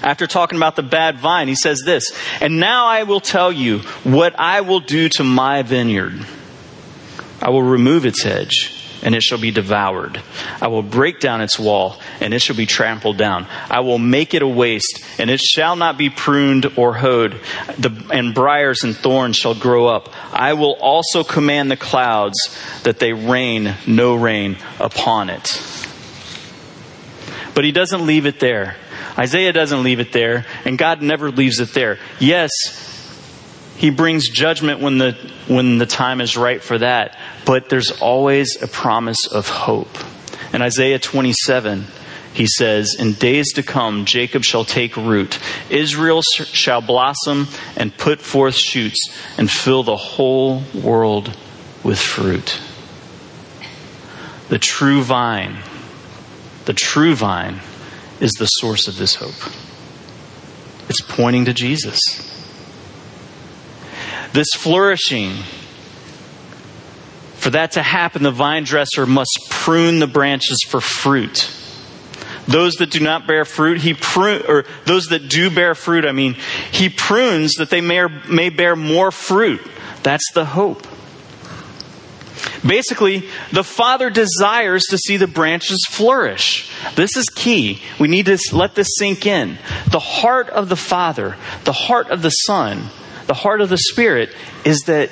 After 0.02 0.26
talking 0.26 0.56
about 0.58 0.74
the 0.74 0.82
bad 0.82 1.18
vine, 1.18 1.46
he 1.46 1.54
says 1.54 1.80
this, 1.84 2.10
And 2.40 2.58
now 2.58 2.86
I 2.86 3.04
will 3.04 3.20
tell 3.20 3.52
you 3.52 3.78
what 4.02 4.34
I 4.36 4.62
will 4.62 4.80
do 4.80 5.08
to 5.10 5.22
my 5.22 5.62
vineyard. 5.62 6.26
I 7.40 7.50
will 7.50 7.62
remove 7.62 8.04
its 8.04 8.24
hedge 8.24 8.75
and 9.02 9.14
it 9.14 9.22
shall 9.22 9.38
be 9.38 9.50
devoured. 9.50 10.20
I 10.60 10.68
will 10.68 10.82
break 10.82 11.20
down 11.20 11.40
its 11.40 11.58
wall, 11.58 12.00
and 12.20 12.34
it 12.34 12.40
shall 12.40 12.56
be 12.56 12.66
trampled 12.66 13.16
down. 13.16 13.46
I 13.70 13.80
will 13.80 13.98
make 13.98 14.34
it 14.34 14.42
a 14.42 14.48
waste, 14.48 15.04
and 15.18 15.30
it 15.30 15.40
shall 15.40 15.76
not 15.76 15.98
be 15.98 16.10
pruned 16.10 16.66
or 16.76 16.94
hoed, 16.94 17.40
the, 17.78 18.08
and 18.12 18.34
briars 18.34 18.82
and 18.84 18.96
thorns 18.96 19.36
shall 19.36 19.54
grow 19.54 19.86
up. 19.86 20.12
I 20.32 20.54
will 20.54 20.74
also 20.80 21.24
command 21.24 21.70
the 21.70 21.76
clouds 21.76 22.36
that 22.82 22.98
they 22.98 23.12
rain 23.12 23.74
no 23.86 24.14
rain 24.14 24.56
upon 24.78 25.30
it. 25.30 25.62
But 27.54 27.64
he 27.64 27.72
doesn't 27.72 28.04
leave 28.04 28.26
it 28.26 28.38
there. 28.38 28.76
Isaiah 29.18 29.52
doesn't 29.52 29.82
leave 29.82 29.98
it 29.98 30.12
there, 30.12 30.44
and 30.64 30.76
God 30.76 31.00
never 31.00 31.30
leaves 31.30 31.58
it 31.58 31.72
there. 31.72 31.98
Yes, 32.20 32.50
he 33.76 33.90
brings 33.90 34.28
judgment 34.28 34.80
when 34.80 34.98
the, 34.98 35.12
when 35.48 35.78
the 35.78 35.86
time 35.86 36.20
is 36.20 36.36
right 36.36 36.62
for 36.62 36.78
that. 36.78 37.16
But 37.44 37.68
there's 37.68 37.90
always 38.00 38.60
a 38.62 38.66
promise 38.66 39.26
of 39.26 39.48
hope. 39.48 39.96
In 40.52 40.62
Isaiah 40.62 40.98
27, 40.98 41.84
he 42.32 42.46
says, 42.46 42.96
In 42.98 43.12
days 43.12 43.52
to 43.54 43.62
come, 43.62 44.04
Jacob 44.04 44.44
shall 44.44 44.64
take 44.64 44.96
root, 44.96 45.38
Israel 45.68 46.22
shall 46.22 46.80
blossom 46.80 47.48
and 47.76 47.96
put 47.96 48.20
forth 48.20 48.54
shoots, 48.54 49.14
and 49.36 49.50
fill 49.50 49.82
the 49.82 49.96
whole 49.96 50.62
world 50.74 51.36
with 51.82 51.98
fruit. 51.98 52.60
The 54.48 54.58
true 54.58 55.02
vine, 55.02 55.58
the 56.64 56.72
true 56.72 57.14
vine, 57.14 57.60
is 58.20 58.32
the 58.32 58.46
source 58.46 58.88
of 58.88 58.96
this 58.96 59.16
hope. 59.16 59.52
It's 60.88 61.02
pointing 61.02 61.46
to 61.46 61.52
Jesus. 61.52 61.98
This 64.32 64.48
flourishing, 64.56 65.32
for 67.36 67.50
that 67.50 67.72
to 67.72 67.82
happen, 67.82 68.22
the 68.22 68.30
vine 68.30 68.64
dresser 68.64 69.06
must 69.06 69.46
prune 69.50 69.98
the 69.98 70.06
branches 70.06 70.58
for 70.68 70.80
fruit. 70.80 71.50
Those 72.48 72.74
that 72.74 72.90
do 72.90 73.00
not 73.00 73.26
bear 73.26 73.44
fruit, 73.44 73.78
he 73.80 73.94
prune, 73.94 74.42
or 74.48 74.64
those 74.84 75.06
that 75.06 75.28
do 75.28 75.50
bear 75.50 75.74
fruit, 75.74 76.04
I 76.04 76.12
mean, 76.12 76.36
he 76.70 76.88
prunes 76.88 77.54
that 77.54 77.70
they 77.70 77.80
may, 77.80 78.06
may 78.28 78.50
bear 78.50 78.76
more 78.76 79.10
fruit. 79.10 79.60
That's 80.02 80.30
the 80.32 80.44
hope. 80.44 80.86
Basically, 82.66 83.28
the 83.52 83.64
Father 83.64 84.10
desires 84.10 84.84
to 84.90 84.98
see 84.98 85.16
the 85.16 85.26
branches 85.26 85.84
flourish. 85.90 86.70
This 86.94 87.16
is 87.16 87.28
key. 87.28 87.80
We 87.98 88.08
need 88.08 88.26
to 88.26 88.38
let 88.52 88.74
this 88.74 88.96
sink 88.98 89.26
in. 89.26 89.58
The 89.90 90.00
heart 90.00 90.48
of 90.50 90.68
the 90.68 90.76
Father, 90.76 91.36
the 91.64 91.72
heart 91.72 92.10
of 92.10 92.22
the 92.22 92.30
Son, 92.30 92.90
the 93.26 93.34
heart 93.34 93.60
of 93.60 93.68
the 93.68 93.78
Spirit 93.78 94.30
is 94.64 94.80
that 94.86 95.10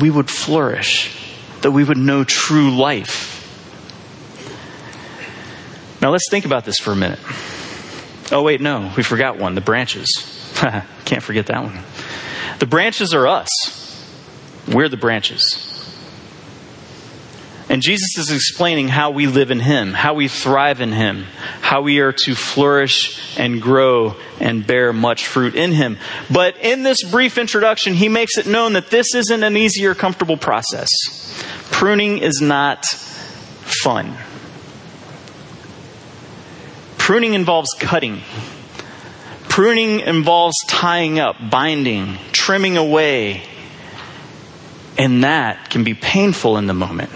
we 0.00 0.10
would 0.10 0.30
flourish, 0.30 1.34
that 1.62 1.70
we 1.70 1.84
would 1.84 1.98
know 1.98 2.24
true 2.24 2.76
life. 2.76 3.30
Now 6.00 6.10
let's 6.10 6.28
think 6.30 6.44
about 6.44 6.64
this 6.64 6.76
for 6.78 6.92
a 6.92 6.96
minute. 6.96 7.20
Oh, 8.32 8.42
wait, 8.42 8.60
no, 8.60 8.92
we 8.96 9.02
forgot 9.02 9.38
one 9.38 9.54
the 9.54 9.60
branches. 9.60 10.08
Can't 11.04 11.22
forget 11.22 11.46
that 11.46 11.62
one. 11.62 11.78
The 12.58 12.66
branches 12.66 13.12
are 13.12 13.26
us, 13.26 13.48
we're 14.68 14.88
the 14.88 14.96
branches. 14.96 15.71
And 17.72 17.80
Jesus 17.80 18.18
is 18.18 18.30
explaining 18.30 18.88
how 18.88 19.12
we 19.12 19.26
live 19.26 19.50
in 19.50 19.58
Him, 19.58 19.94
how 19.94 20.12
we 20.12 20.28
thrive 20.28 20.82
in 20.82 20.92
Him, 20.92 21.24
how 21.62 21.80
we 21.80 22.00
are 22.00 22.12
to 22.12 22.34
flourish 22.34 23.38
and 23.38 23.62
grow 23.62 24.14
and 24.38 24.66
bear 24.66 24.92
much 24.92 25.26
fruit 25.26 25.54
in 25.54 25.72
Him. 25.72 25.96
But 26.30 26.58
in 26.58 26.82
this 26.82 27.02
brief 27.02 27.38
introduction, 27.38 27.94
He 27.94 28.10
makes 28.10 28.36
it 28.36 28.46
known 28.46 28.74
that 28.74 28.90
this 28.90 29.14
isn't 29.14 29.42
an 29.42 29.56
easy 29.56 29.86
or 29.86 29.94
comfortable 29.94 30.36
process. 30.36 30.90
Pruning 31.70 32.18
is 32.18 32.42
not 32.42 32.84
fun. 32.84 34.18
Pruning 36.98 37.32
involves 37.32 37.70
cutting. 37.80 38.20
Pruning 39.48 40.00
involves 40.00 40.56
tying 40.68 41.18
up, 41.18 41.36
binding, 41.50 42.18
trimming 42.32 42.76
away. 42.76 43.44
And 44.98 45.24
that 45.24 45.70
can 45.70 45.84
be 45.84 45.94
painful 45.94 46.58
in 46.58 46.66
the 46.66 46.74
moment. 46.74 47.08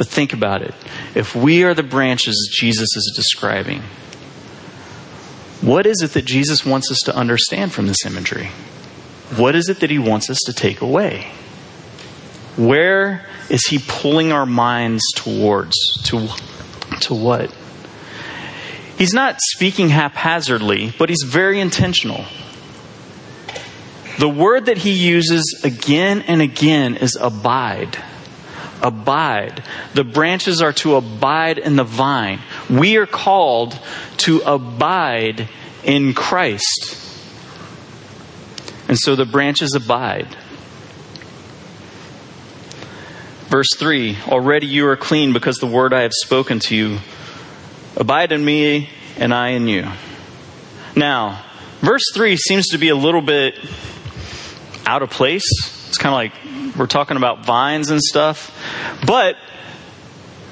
But 0.00 0.08
think 0.08 0.32
about 0.32 0.62
it. 0.62 0.72
If 1.14 1.36
we 1.36 1.62
are 1.62 1.74
the 1.74 1.82
branches 1.82 2.48
Jesus 2.50 2.88
is 2.96 3.12
describing, 3.14 3.82
what 5.60 5.84
is 5.84 6.00
it 6.00 6.12
that 6.12 6.24
Jesus 6.24 6.64
wants 6.64 6.90
us 6.90 7.00
to 7.00 7.14
understand 7.14 7.72
from 7.72 7.86
this 7.86 8.06
imagery? 8.06 8.46
What 9.36 9.54
is 9.54 9.68
it 9.68 9.80
that 9.80 9.90
he 9.90 9.98
wants 9.98 10.30
us 10.30 10.38
to 10.46 10.54
take 10.54 10.80
away? 10.80 11.30
Where 12.56 13.26
is 13.50 13.66
he 13.66 13.78
pulling 13.78 14.32
our 14.32 14.46
minds 14.46 15.02
towards? 15.16 15.76
To, 16.04 16.28
to 17.00 17.14
what? 17.14 17.54
He's 18.96 19.12
not 19.12 19.36
speaking 19.38 19.90
haphazardly, 19.90 20.94
but 20.98 21.10
he's 21.10 21.24
very 21.26 21.60
intentional. 21.60 22.24
The 24.18 24.30
word 24.30 24.64
that 24.64 24.78
he 24.78 24.92
uses 24.92 25.60
again 25.62 26.22
and 26.22 26.40
again 26.40 26.96
is 26.96 27.18
abide 27.20 28.02
abide. 28.82 29.62
The 29.94 30.04
branches 30.04 30.62
are 30.62 30.72
to 30.74 30.96
abide 30.96 31.58
in 31.58 31.76
the 31.76 31.84
vine. 31.84 32.40
We 32.68 32.96
are 32.96 33.06
called 33.06 33.78
to 34.18 34.40
abide 34.40 35.48
in 35.84 36.14
Christ. 36.14 36.96
And 38.88 38.98
so 38.98 39.14
the 39.16 39.26
branches 39.26 39.74
abide. 39.74 40.36
Verse 43.48 43.68
3 43.76 44.16
Already 44.28 44.66
you 44.66 44.86
are 44.86 44.96
clean 44.96 45.32
because 45.32 45.56
the 45.56 45.66
word 45.66 45.92
I 45.92 46.02
have 46.02 46.12
spoken 46.12 46.60
to 46.60 46.76
you. 46.76 46.98
Abide 47.96 48.32
in 48.32 48.44
me, 48.44 48.88
and 49.16 49.34
I 49.34 49.48
in 49.50 49.66
you. 49.68 49.88
Now, 50.96 51.44
verse 51.80 52.02
3 52.14 52.36
seems 52.36 52.68
to 52.68 52.78
be 52.78 52.88
a 52.88 52.94
little 52.94 53.20
bit 53.20 53.54
out 54.86 55.02
of 55.02 55.10
place. 55.10 55.44
It's 55.88 55.98
kind 55.98 56.12
of 56.12 56.16
like 56.16 56.32
we're 56.80 56.86
talking 56.86 57.18
about 57.18 57.44
vines 57.44 57.90
and 57.90 58.00
stuff. 58.00 58.56
But 59.06 59.36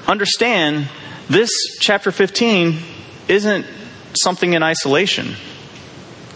understand, 0.07 0.87
this 1.27 1.49
chapter 1.79 2.11
15 2.11 2.77
isn't 3.27 3.65
something 4.13 4.53
in 4.53 4.61
isolation. 4.61 5.33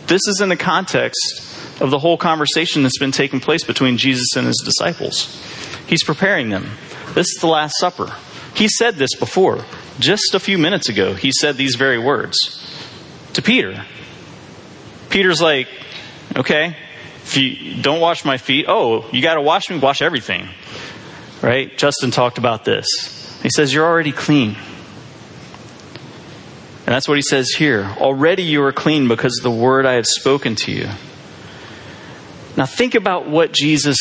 This 0.08 0.22
is 0.28 0.42
in 0.42 0.50
the 0.50 0.58
context 0.58 1.80
of 1.80 1.92
the 1.92 2.00
whole 2.00 2.18
conversation 2.18 2.82
that's 2.82 2.98
been 2.98 3.12
taking 3.12 3.40
place 3.40 3.64
between 3.64 3.98
Jesus 3.98 4.36
and 4.36 4.48
his 4.48 4.62
disciples. 4.66 5.40
He's 5.86 6.04
preparing 6.04 6.50
them. 6.50 6.72
This 7.14 7.28
is 7.28 7.38
the 7.40 7.48
Last 7.48 7.76
Supper. 7.78 8.16
He 8.56 8.68
said 8.68 8.96
this 8.96 9.16
before. 9.16 9.64
Just 10.00 10.34
a 10.34 10.40
few 10.40 10.58
minutes 10.58 10.90
ago, 10.90 11.14
he 11.14 11.32
said 11.32 11.56
these 11.56 11.76
very 11.76 12.00
words 12.00 12.36
to 13.34 13.44
Peter. 13.44 13.86
Peter's 15.12 15.42
like, 15.42 15.68
okay, 16.36 16.76
If 17.24 17.38
you 17.38 17.82
don't 17.82 18.00
wash 18.00 18.25
my 18.25 18.38
feet, 18.38 18.65
oh, 18.68 19.10
you 19.12 19.22
got 19.22 19.36
to 19.36 19.42
wash 19.42 19.70
me, 19.70 19.80
wash 19.80 20.01
everything. 20.01 20.48
Right? 21.42 21.75
Justin 21.77 22.12
talked 22.12 22.38
about 22.38 22.65
this. 22.65 23.39
He 23.42 23.50
says, 23.50 23.74
You're 23.74 23.86
already 23.86 24.12
clean. 24.12 24.56
And 26.86 26.94
that's 26.94 27.08
what 27.08 27.18
he 27.18 27.22
says 27.22 27.50
here. 27.50 27.86
Already 27.98 28.44
you 28.44 28.62
are 28.63 28.74
clean 28.74 29.08
because 29.08 29.38
of 29.39 29.44
the 29.44 29.51
word 29.51 29.86
I 29.86 29.94
have 29.94 30.06
spoken 30.06 30.56
to 30.58 30.72
you. 30.72 30.89
Now 32.58 32.65
think 32.65 32.94
about 32.94 33.27
what 33.27 33.53
Jesus, 33.53 33.98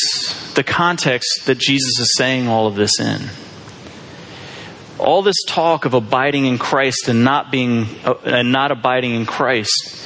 the 0.53 0.63
context 0.63 1.45
that 1.45 1.57
Jesus 1.57 1.97
is 1.99 2.13
saying 2.17 2.47
all 2.47 2.67
of 2.67 2.75
this 2.75 2.99
in. 2.99 3.29
All 4.99 5.21
this 5.21 5.41
talk 5.47 5.85
of 5.85 5.93
abiding 5.93 6.45
in 6.45 6.57
Christ 6.57 7.07
and 7.07 7.23
not 7.23 7.51
being 7.51 7.87
uh, 8.05 8.15
and 8.25 8.51
not 8.51 8.71
abiding 8.71 9.15
in 9.15 9.25
Christ. 9.25 10.02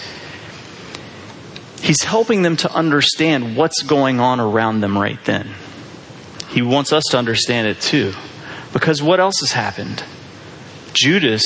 He's 1.88 2.04
helping 2.04 2.42
them 2.42 2.58
to 2.58 2.74
understand 2.74 3.56
what's 3.56 3.82
going 3.82 4.20
on 4.20 4.42
around 4.42 4.82
them 4.82 4.98
right 4.98 5.24
then. 5.24 5.48
He 6.50 6.62
wants 6.62 6.92
us 6.92 7.06
to 7.12 7.18
understand 7.18 7.66
it 7.70 7.80
too. 7.80 8.12
Because 8.74 9.02
what 9.02 9.22
else 9.22 9.40
has 9.40 9.54
happened? 9.54 10.04
Judas 10.92 11.46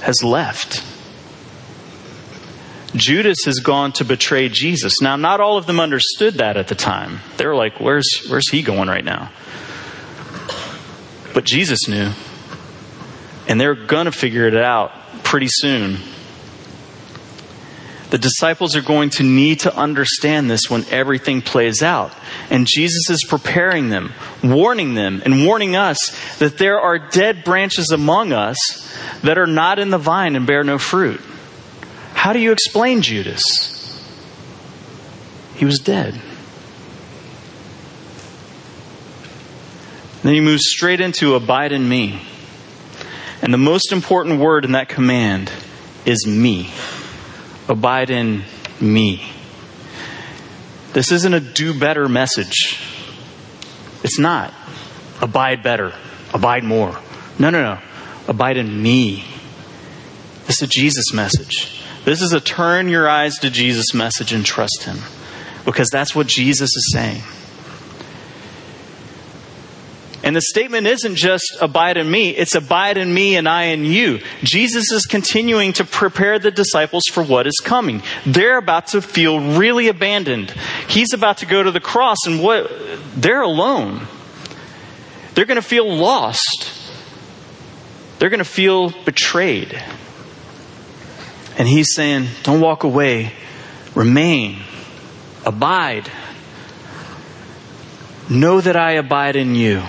has 0.00 0.24
left. 0.24 0.82
Judas 2.96 3.44
has 3.44 3.58
gone 3.58 3.92
to 3.92 4.06
betray 4.06 4.48
Jesus. 4.48 5.02
Now, 5.02 5.16
not 5.16 5.38
all 5.38 5.58
of 5.58 5.66
them 5.66 5.80
understood 5.80 6.36
that 6.36 6.56
at 6.56 6.68
the 6.68 6.74
time. 6.74 7.20
They 7.36 7.44
were 7.44 7.54
like, 7.54 7.78
where's, 7.78 8.08
where's 8.26 8.48
he 8.48 8.62
going 8.62 8.88
right 8.88 9.04
now? 9.04 9.30
But 11.34 11.44
Jesus 11.44 11.86
knew. 11.86 12.12
And 13.46 13.60
they're 13.60 13.74
going 13.74 14.06
to 14.06 14.12
figure 14.12 14.46
it 14.46 14.56
out 14.56 14.92
pretty 15.24 15.48
soon. 15.50 15.98
The 18.10 18.18
disciples 18.18 18.74
are 18.74 18.82
going 18.82 19.10
to 19.10 19.22
need 19.22 19.60
to 19.60 19.76
understand 19.76 20.50
this 20.50 20.70
when 20.70 20.86
everything 20.90 21.42
plays 21.42 21.82
out. 21.82 22.12
And 22.48 22.66
Jesus 22.66 23.10
is 23.10 23.26
preparing 23.28 23.90
them, 23.90 24.14
warning 24.42 24.94
them, 24.94 25.20
and 25.24 25.44
warning 25.44 25.76
us 25.76 25.98
that 26.38 26.56
there 26.56 26.80
are 26.80 26.98
dead 26.98 27.44
branches 27.44 27.90
among 27.90 28.32
us 28.32 28.56
that 29.22 29.36
are 29.36 29.46
not 29.46 29.78
in 29.78 29.90
the 29.90 29.98
vine 29.98 30.36
and 30.36 30.46
bear 30.46 30.64
no 30.64 30.78
fruit. 30.78 31.20
How 32.14 32.32
do 32.32 32.38
you 32.38 32.50
explain 32.52 33.02
Judas? 33.02 33.42
He 35.56 35.66
was 35.66 35.78
dead. 35.78 36.14
Then 40.22 40.34
he 40.34 40.40
moves 40.40 40.62
straight 40.64 41.00
into 41.00 41.34
abide 41.34 41.72
in 41.72 41.88
me. 41.88 42.22
And 43.42 43.52
the 43.52 43.58
most 43.58 43.92
important 43.92 44.40
word 44.40 44.64
in 44.64 44.72
that 44.72 44.88
command 44.88 45.52
is 46.06 46.26
me. 46.26 46.70
Abide 47.68 48.10
in 48.10 48.44
me. 48.80 49.30
This 50.94 51.12
isn't 51.12 51.34
a 51.34 51.40
do 51.40 51.78
better 51.78 52.08
message. 52.08 52.80
It's 54.02 54.18
not. 54.18 54.54
Abide 55.20 55.62
better. 55.62 55.92
Abide 56.32 56.64
more. 56.64 56.98
No, 57.38 57.50
no, 57.50 57.62
no. 57.62 57.78
Abide 58.26 58.56
in 58.56 58.82
me. 58.82 59.24
This 60.46 60.62
is 60.62 60.62
a 60.62 60.66
Jesus 60.66 61.12
message. 61.12 61.82
This 62.04 62.22
is 62.22 62.32
a 62.32 62.40
turn 62.40 62.88
your 62.88 63.08
eyes 63.08 63.34
to 63.40 63.50
Jesus 63.50 63.92
message 63.92 64.32
and 64.32 64.44
trust 64.44 64.84
Him. 64.84 64.98
Because 65.64 65.88
that's 65.90 66.14
what 66.14 66.26
Jesus 66.26 66.70
is 66.74 66.90
saying. 66.92 67.22
And 70.28 70.36
the 70.36 70.42
statement 70.42 70.86
isn't 70.86 71.14
just 71.14 71.56
abide 71.58 71.96
in 71.96 72.10
me, 72.10 72.36
it's 72.36 72.54
abide 72.54 72.98
in 72.98 73.14
me 73.14 73.36
and 73.36 73.48
I 73.48 73.68
in 73.68 73.86
you. 73.86 74.20
Jesus 74.42 74.92
is 74.92 75.06
continuing 75.06 75.72
to 75.72 75.86
prepare 75.86 76.38
the 76.38 76.50
disciples 76.50 77.04
for 77.10 77.22
what 77.22 77.46
is 77.46 77.58
coming. 77.64 78.02
They're 78.26 78.58
about 78.58 78.88
to 78.88 79.00
feel 79.00 79.56
really 79.56 79.88
abandoned. 79.88 80.50
He's 80.86 81.14
about 81.14 81.38
to 81.38 81.46
go 81.46 81.62
to 81.62 81.70
the 81.70 81.80
cross 81.80 82.18
and 82.26 82.42
what 82.42 82.70
they're 83.16 83.40
alone. 83.40 84.06
They're 85.32 85.46
going 85.46 85.56
to 85.56 85.66
feel 85.66 85.90
lost. 85.90 86.74
They're 88.18 88.28
going 88.28 88.36
to 88.36 88.44
feel 88.44 88.90
betrayed. 89.06 89.82
And 91.56 91.66
he's 91.66 91.94
saying, 91.94 92.28
don't 92.42 92.60
walk 92.60 92.84
away. 92.84 93.32
Remain. 93.94 94.58
Abide. 95.46 96.10
Know 98.28 98.60
that 98.60 98.76
I 98.76 98.90
abide 98.90 99.34
in 99.34 99.54
you. 99.54 99.84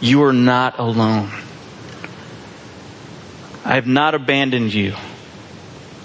You 0.00 0.22
are 0.24 0.32
not 0.32 0.78
alone. 0.78 1.30
I 3.64 3.74
have 3.74 3.86
not 3.86 4.14
abandoned 4.14 4.72
you. 4.72 4.94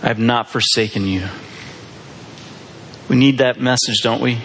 I 0.01 0.07
have 0.07 0.19
not 0.19 0.49
forsaken 0.49 1.05
you. 1.05 1.27
We 3.09 3.15
need 3.15 3.39
that 3.39 3.59
message, 3.59 4.01
don't 4.01 4.21
we? 4.21 4.39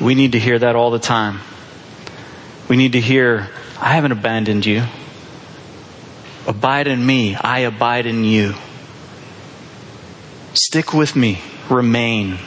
We 0.00 0.14
need 0.14 0.32
to 0.32 0.38
hear 0.38 0.58
that 0.58 0.76
all 0.76 0.90
the 0.90 0.98
time. 0.98 1.40
We 2.68 2.76
need 2.76 2.92
to 2.92 3.00
hear, 3.00 3.48
I 3.80 3.94
haven't 3.94 4.12
abandoned 4.12 4.64
you. 4.64 4.84
Abide 6.46 6.86
in 6.86 7.04
me. 7.04 7.34
I 7.34 7.60
abide 7.60 8.06
in 8.06 8.24
you. 8.24 8.54
Stick 10.54 10.94
with 10.94 11.16
me. 11.16 11.42
Remain. 11.68 12.38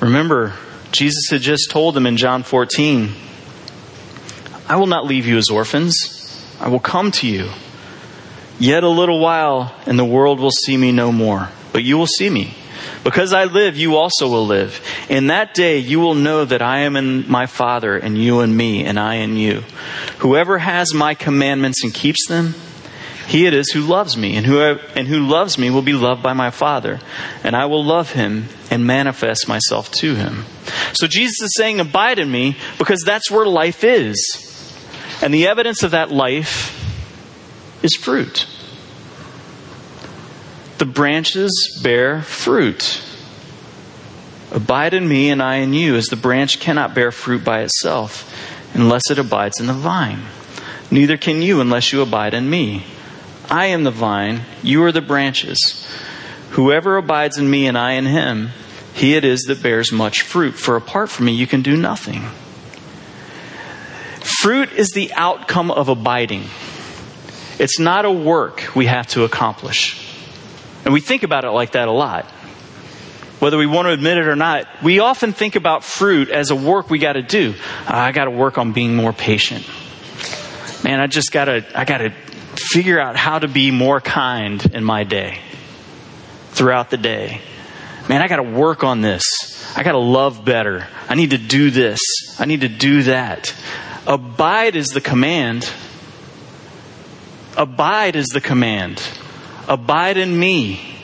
Remember, 0.00 0.54
Jesus 0.92 1.28
had 1.30 1.42
just 1.42 1.70
told 1.70 1.94
them 1.94 2.06
in 2.06 2.16
John 2.16 2.42
14, 2.42 3.12
I 4.70 4.76
will 4.76 4.86
not 4.86 5.04
leave 5.04 5.26
you 5.26 5.36
as 5.36 5.50
orphans. 5.50 6.46
I 6.60 6.68
will 6.68 6.78
come 6.78 7.10
to 7.10 7.26
you. 7.26 7.50
Yet 8.60 8.84
a 8.84 8.88
little 8.88 9.18
while, 9.18 9.74
and 9.84 9.98
the 9.98 10.04
world 10.04 10.38
will 10.38 10.52
see 10.52 10.76
me 10.76 10.92
no 10.92 11.10
more. 11.10 11.48
But 11.72 11.82
you 11.82 11.98
will 11.98 12.06
see 12.06 12.30
me. 12.30 12.54
Because 13.02 13.32
I 13.32 13.46
live, 13.46 13.76
you 13.76 13.96
also 13.96 14.28
will 14.28 14.46
live. 14.46 14.80
In 15.08 15.26
that 15.26 15.54
day, 15.54 15.78
you 15.78 15.98
will 15.98 16.14
know 16.14 16.44
that 16.44 16.62
I 16.62 16.82
am 16.82 16.94
in 16.94 17.28
my 17.28 17.46
Father, 17.46 17.96
and 17.96 18.16
you 18.16 18.42
in 18.42 18.56
me, 18.56 18.84
and 18.84 18.96
I 18.96 19.16
in 19.16 19.36
you. 19.36 19.64
Whoever 20.18 20.58
has 20.58 20.94
my 20.94 21.14
commandments 21.14 21.82
and 21.82 21.92
keeps 21.92 22.28
them, 22.28 22.54
he 23.26 23.46
it 23.46 23.54
is 23.54 23.72
who 23.72 23.80
loves 23.80 24.16
me, 24.16 24.36
and 24.36 24.46
who, 24.46 24.60
and 24.60 25.08
who 25.08 25.26
loves 25.26 25.58
me 25.58 25.70
will 25.70 25.82
be 25.82 25.94
loved 25.94 26.22
by 26.22 26.32
my 26.32 26.50
Father, 26.50 27.00
and 27.42 27.56
I 27.56 27.66
will 27.66 27.84
love 27.84 28.12
him 28.12 28.44
and 28.70 28.86
manifest 28.86 29.48
myself 29.48 29.90
to 29.94 30.14
him. 30.14 30.44
So 30.92 31.08
Jesus 31.08 31.42
is 31.42 31.54
saying, 31.56 31.80
Abide 31.80 32.20
in 32.20 32.30
me, 32.30 32.56
because 32.78 33.02
that's 33.04 33.32
where 33.32 33.46
life 33.46 33.82
is. 33.82 34.46
And 35.22 35.34
the 35.34 35.46
evidence 35.46 35.82
of 35.82 35.90
that 35.90 36.10
life 36.10 36.76
is 37.82 37.94
fruit. 37.96 38.46
The 40.78 40.86
branches 40.86 41.80
bear 41.82 42.22
fruit. 42.22 43.02
Abide 44.50 44.94
in 44.94 45.06
me 45.06 45.30
and 45.30 45.42
I 45.42 45.56
in 45.56 45.74
you, 45.74 45.94
as 45.96 46.06
the 46.06 46.16
branch 46.16 46.58
cannot 46.58 46.94
bear 46.94 47.12
fruit 47.12 47.44
by 47.44 47.60
itself 47.60 48.26
unless 48.74 49.10
it 49.10 49.18
abides 49.18 49.60
in 49.60 49.66
the 49.66 49.72
vine. 49.72 50.22
Neither 50.90 51.16
can 51.16 51.42
you 51.42 51.60
unless 51.60 51.92
you 51.92 52.00
abide 52.00 52.34
in 52.34 52.48
me. 52.48 52.84
I 53.48 53.66
am 53.66 53.84
the 53.84 53.90
vine, 53.90 54.42
you 54.62 54.82
are 54.84 54.92
the 54.92 55.00
branches. 55.00 55.86
Whoever 56.50 56.96
abides 56.96 57.36
in 57.38 57.50
me 57.50 57.66
and 57.66 57.76
I 57.76 57.92
in 57.92 58.06
him, 58.06 58.50
he 58.94 59.14
it 59.14 59.24
is 59.24 59.42
that 59.42 59.62
bears 59.62 59.92
much 59.92 60.22
fruit, 60.22 60.52
for 60.52 60.76
apart 60.76 61.10
from 61.10 61.26
me 61.26 61.32
you 61.32 61.46
can 61.46 61.62
do 61.62 61.76
nothing. 61.76 62.24
Fruit 64.40 64.72
is 64.72 64.90
the 64.90 65.12
outcome 65.12 65.70
of 65.70 65.88
abiding. 65.88 66.44
It's 67.58 67.78
not 67.78 68.06
a 68.06 68.10
work 68.10 68.74
we 68.74 68.86
have 68.86 69.06
to 69.08 69.24
accomplish. 69.24 70.16
And 70.84 70.94
we 70.94 71.00
think 71.00 71.24
about 71.24 71.44
it 71.44 71.50
like 71.50 71.72
that 71.72 71.88
a 71.88 71.92
lot. 71.92 72.24
Whether 73.38 73.58
we 73.58 73.66
want 73.66 73.86
to 73.86 73.92
admit 73.92 74.16
it 74.16 74.26
or 74.26 74.36
not, 74.36 74.66
we 74.82 74.98
often 74.98 75.34
think 75.34 75.56
about 75.56 75.84
fruit 75.84 76.30
as 76.30 76.50
a 76.50 76.56
work 76.56 76.88
we 76.88 76.98
got 76.98 77.14
to 77.14 77.22
do. 77.22 77.54
I 77.86 78.12
got 78.12 78.24
to 78.24 78.30
work 78.30 78.56
on 78.56 78.72
being 78.72 78.96
more 78.96 79.12
patient. 79.12 79.68
Man, 80.84 81.00
I 81.00 81.06
just 81.06 81.32
got 81.32 81.44
to 81.44 81.64
I 81.78 81.84
got 81.84 81.98
to 81.98 82.10
figure 82.56 82.98
out 82.98 83.16
how 83.16 83.38
to 83.38 83.48
be 83.48 83.70
more 83.70 84.00
kind 84.00 84.64
in 84.74 84.84
my 84.84 85.04
day. 85.04 85.38
Throughout 86.52 86.88
the 86.88 86.96
day. 86.96 87.42
Man, 88.08 88.22
I 88.22 88.28
got 88.28 88.36
to 88.36 88.42
work 88.42 88.84
on 88.84 89.02
this. 89.02 89.24
I 89.76 89.82
got 89.82 89.92
to 89.92 89.98
love 89.98 90.44
better. 90.44 90.88
I 91.08 91.14
need 91.14 91.30
to 91.30 91.38
do 91.38 91.70
this. 91.70 92.00
I 92.38 92.46
need 92.46 92.62
to 92.62 92.68
do 92.68 93.02
that. 93.02 93.54
Abide 94.10 94.74
is 94.74 94.88
the 94.88 95.00
command. 95.00 95.70
Abide 97.56 98.16
is 98.16 98.26
the 98.26 98.40
command. 98.40 99.00
Abide 99.68 100.16
in 100.16 100.36
me. 100.36 100.96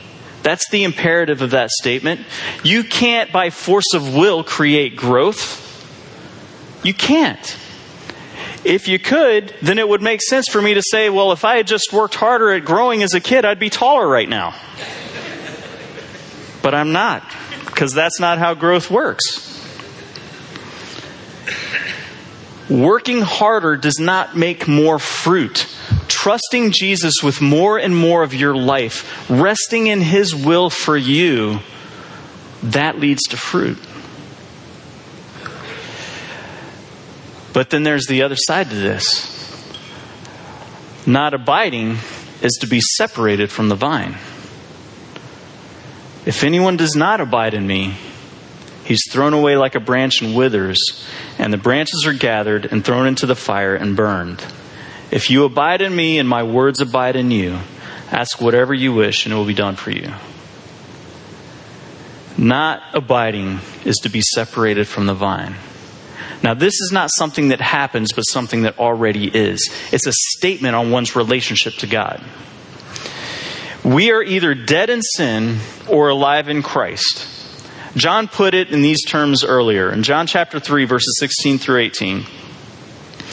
That's 0.43 0.69
the 0.69 0.83
imperative 0.83 1.41
of 1.41 1.51
that 1.51 1.69
statement. 1.69 2.19
You 2.65 2.83
can't, 2.83 3.31
by 3.31 3.49
force 3.49 3.93
of 3.93 4.13
will, 4.13 4.43
create 4.43 4.97
growth. 4.97 5.63
You 6.83 6.93
can't. 6.93 7.57
If 8.65 8.89
you 8.89 8.99
could, 8.99 9.55
then 9.61 9.79
it 9.79 9.87
would 9.87 10.01
make 10.01 10.21
sense 10.21 10.49
for 10.49 10.61
me 10.61 10.73
to 10.73 10.83
say, 10.83 11.09
well, 11.09 11.31
if 11.31 11.45
I 11.45 11.55
had 11.55 11.67
just 11.67 11.93
worked 11.93 12.15
harder 12.15 12.51
at 12.51 12.65
growing 12.65 13.03
as 13.03 13.13
a 13.13 13.21
kid, 13.21 13.45
I'd 13.45 13.57
be 13.57 13.69
taller 13.69 14.05
right 14.05 14.27
now. 14.27 14.53
But 16.61 16.75
I'm 16.75 16.91
not, 16.91 17.23
because 17.67 17.93
that's 17.93 18.19
not 18.19 18.37
how 18.37 18.53
growth 18.53 18.91
works. 18.91 19.56
Working 22.69 23.21
harder 23.21 23.77
does 23.77 23.99
not 23.99 24.35
make 24.35 24.67
more 24.67 24.99
fruit. 24.99 25.67
Trusting 26.07 26.71
Jesus 26.71 27.23
with 27.23 27.41
more 27.41 27.77
and 27.77 27.95
more 27.95 28.23
of 28.23 28.33
your 28.33 28.55
life, 28.55 29.29
resting 29.29 29.87
in 29.87 30.01
His 30.01 30.35
will 30.35 30.69
for 30.69 30.97
you, 30.97 31.59
that 32.63 32.99
leads 32.99 33.23
to 33.29 33.37
fruit. 33.37 33.77
But 37.53 37.69
then 37.69 37.83
there's 37.83 38.05
the 38.07 38.23
other 38.23 38.35
side 38.35 38.69
to 38.69 38.75
this. 38.75 39.33
Not 41.05 41.33
abiding 41.33 41.97
is 42.41 42.57
to 42.61 42.67
be 42.67 42.81
separated 42.81 43.49
from 43.49 43.69
the 43.69 43.75
vine. 43.75 44.17
If 46.25 46.43
anyone 46.43 46.75
does 46.75 46.95
not 46.95 47.21
abide 47.21 47.53
in 47.53 47.65
me, 47.65 47.95
he's 48.87 49.11
thrown 49.11 49.33
away 49.33 49.57
like 49.57 49.75
a 49.75 49.79
branch 49.79 50.21
and 50.21 50.35
withers, 50.35 51.05
and 51.37 51.53
the 51.53 51.57
branches 51.57 52.05
are 52.07 52.13
gathered 52.13 52.65
and 52.65 52.83
thrown 52.83 53.07
into 53.07 53.25
the 53.25 53.35
fire 53.35 53.75
and 53.75 53.95
burned. 53.95 54.43
If 55.11 55.29
you 55.29 55.45
abide 55.45 55.81
in 55.81 55.95
me 55.95 56.19
and 56.19 56.27
my 56.27 56.43
words 56.43 56.81
abide 56.81 57.15
in 57.15 57.31
you, 57.31 57.59
ask 58.11 58.41
whatever 58.41 58.73
you 58.73 58.93
wish 58.93 59.25
and 59.25 59.33
it 59.33 59.37
will 59.37 59.45
be 59.45 59.53
done 59.53 59.75
for 59.75 59.91
you. 59.91 60.11
Not 62.37 62.81
abiding 62.93 63.59
is 63.83 63.97
to 64.03 64.09
be 64.09 64.21
separated 64.21 64.87
from 64.87 65.05
the 65.05 65.13
vine. 65.13 65.55
Now, 66.43 66.53
this 66.53 66.73
is 66.73 66.91
not 66.93 67.09
something 67.11 67.49
that 67.49 67.61
happens, 67.61 68.13
but 68.13 68.21
something 68.21 68.61
that 68.61 68.77
already 68.77 69.27
is. 69.27 69.71
It's 69.91 70.05
a 70.05 70.13
statement 70.13 70.75
on 70.75 70.91
one's 70.91 71.15
relationship 71.15 71.73
to 71.75 71.87
God. 71.87 72.23
We 73.83 74.11
are 74.11 74.21
either 74.21 74.53
dead 74.53 74.89
in 74.89 75.01
sin 75.01 75.57
or 75.87 76.09
alive 76.09 76.47
in 76.49 76.61
Christ. 76.61 77.25
John 77.95 78.27
put 78.27 78.53
it 78.53 78.69
in 78.69 78.81
these 78.81 79.03
terms 79.05 79.43
earlier 79.43 79.91
in 79.91 80.03
John 80.03 80.27
chapter 80.27 80.59
3, 80.59 80.85
verses 80.85 81.15
16 81.19 81.57
through 81.57 81.79
18. 81.79 82.23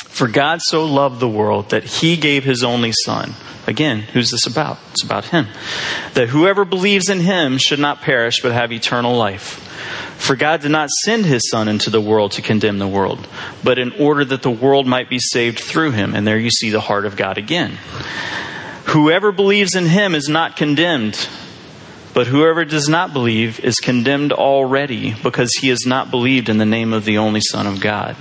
For 0.09 0.29
God 0.29 0.61
so 0.63 0.85
loved 0.85 1.21
the 1.21 1.29
world 1.29 1.71
that 1.71 1.85
he 1.85 2.17
gave 2.17 2.45
his 2.45 2.63
only 2.63 2.93
Son. 3.05 3.35
Again, 3.67 4.01
who's 4.01 4.31
this 4.31 4.47
about? 4.47 4.79
It's 4.93 5.03
about 5.03 5.27
him. 5.27 5.49
That 6.15 6.29
whoever 6.29 6.65
believes 6.65 7.09
in 7.09 7.21
him 7.21 7.59
should 7.59 7.81
not 7.81 8.03
perish 8.03 8.41
but 8.43 8.53
have 8.53 8.73
eternal 8.73 9.17
life. 9.17 9.61
For 10.19 10.37
God 10.37 10.61
did 10.61 10.71
not 10.71 10.91
send 11.05 11.27
his 11.27 11.51
Son 11.51 11.69
into 11.69 11.91
the 11.91 12.01
world 12.01 12.33
to 12.33 12.43
condemn 12.43 12.79
the 12.79 12.89
world, 12.89 13.27
but 13.63 13.79
in 13.79 13.93
order 13.93 14.25
that 14.25 14.43
the 14.43 14.51
world 14.51 14.87
might 14.87 15.11
be 15.11 15.19
saved 15.19 15.59
through 15.59 15.91
him. 15.91 16.15
And 16.15 16.27
there 16.27 16.39
you 16.39 16.51
see 16.51 16.71
the 16.71 16.81
heart 16.81 17.07
of 17.07 17.17
God 17.17 17.37
again. 17.37 17.79
Whoever 18.87 19.33
believes 19.33 19.75
in 19.75 19.87
him 19.87 20.15
is 20.15 20.29
not 20.29 20.57
condemned, 20.57 21.29
but 22.15 22.29
whoever 22.29 22.65
does 22.65 22.89
not 22.89 23.13
believe 23.13 23.61
is 23.61 23.75
condemned 23.77 24.33
already 24.33 25.15
because 25.23 25.51
he 25.61 25.69
has 25.69 25.85
not 25.85 26.11
believed 26.11 26.49
in 26.49 26.59
the 26.59 26.65
name 26.65 26.93
of 26.93 27.05
the 27.05 27.19
only 27.19 27.41
Son 27.41 27.67
of 27.67 27.81
God. 27.81 28.17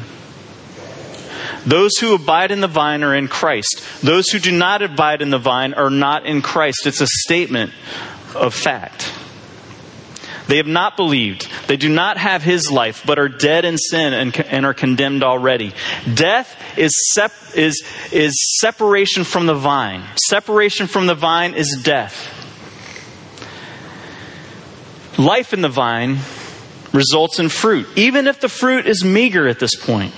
Those 1.66 1.92
who 2.00 2.16
abide 2.16 2.52
in 2.52 2.60
the 2.60 2.68
vine 2.68 3.04
are 3.04 3.16
in 3.16 3.28
Christ. 3.28 3.82
Those 4.02 4.30
who 4.30 4.40
do 4.40 4.52
not 4.52 4.82
abide 4.82 5.22
in 5.22 5.30
the 5.30 5.38
vine 5.38 5.74
are 5.74 5.90
not 5.90 6.26
in 6.26 6.42
Christ. 6.42 6.86
It's 6.86 7.00
a 7.00 7.08
statement 7.08 7.72
of 8.36 8.54
fact. 8.54 9.14
They 10.48 10.58
have 10.58 10.68
not 10.68 10.98
believed. 10.98 11.48
They 11.68 11.78
do 11.78 11.88
not 11.88 12.18
have 12.18 12.44
his 12.44 12.70
life, 12.70 13.04
but 13.06 13.18
are 13.18 13.30
dead 13.30 13.64
in 13.64 13.78
sin 13.78 14.14
and, 14.14 14.38
and 14.42 14.66
are 14.66 14.74
condemned 14.74 15.24
already. 15.24 15.74
Death 16.14 16.78
is, 16.78 16.92
sep- 17.14 17.32
is, 17.56 17.82
is 18.12 18.60
separation 18.60 19.24
from 19.24 19.46
the 19.46 19.54
vine. 19.54 20.04
Separation 20.28 20.88
from 20.88 21.08
the 21.08 21.16
vine 21.16 21.54
is 21.54 21.80
death. 21.82 22.43
Life 25.18 25.54
in 25.54 25.62
the 25.62 25.70
vine 25.70 26.20
results 26.92 27.40
in 27.40 27.50
fruit, 27.50 27.88
even 27.96 28.28
if 28.28 28.40
the 28.40 28.50
fruit 28.50 28.88
is 28.88 29.04
meager 29.04 29.48
at 29.48 29.60
this 29.60 29.76
point. 29.76 30.14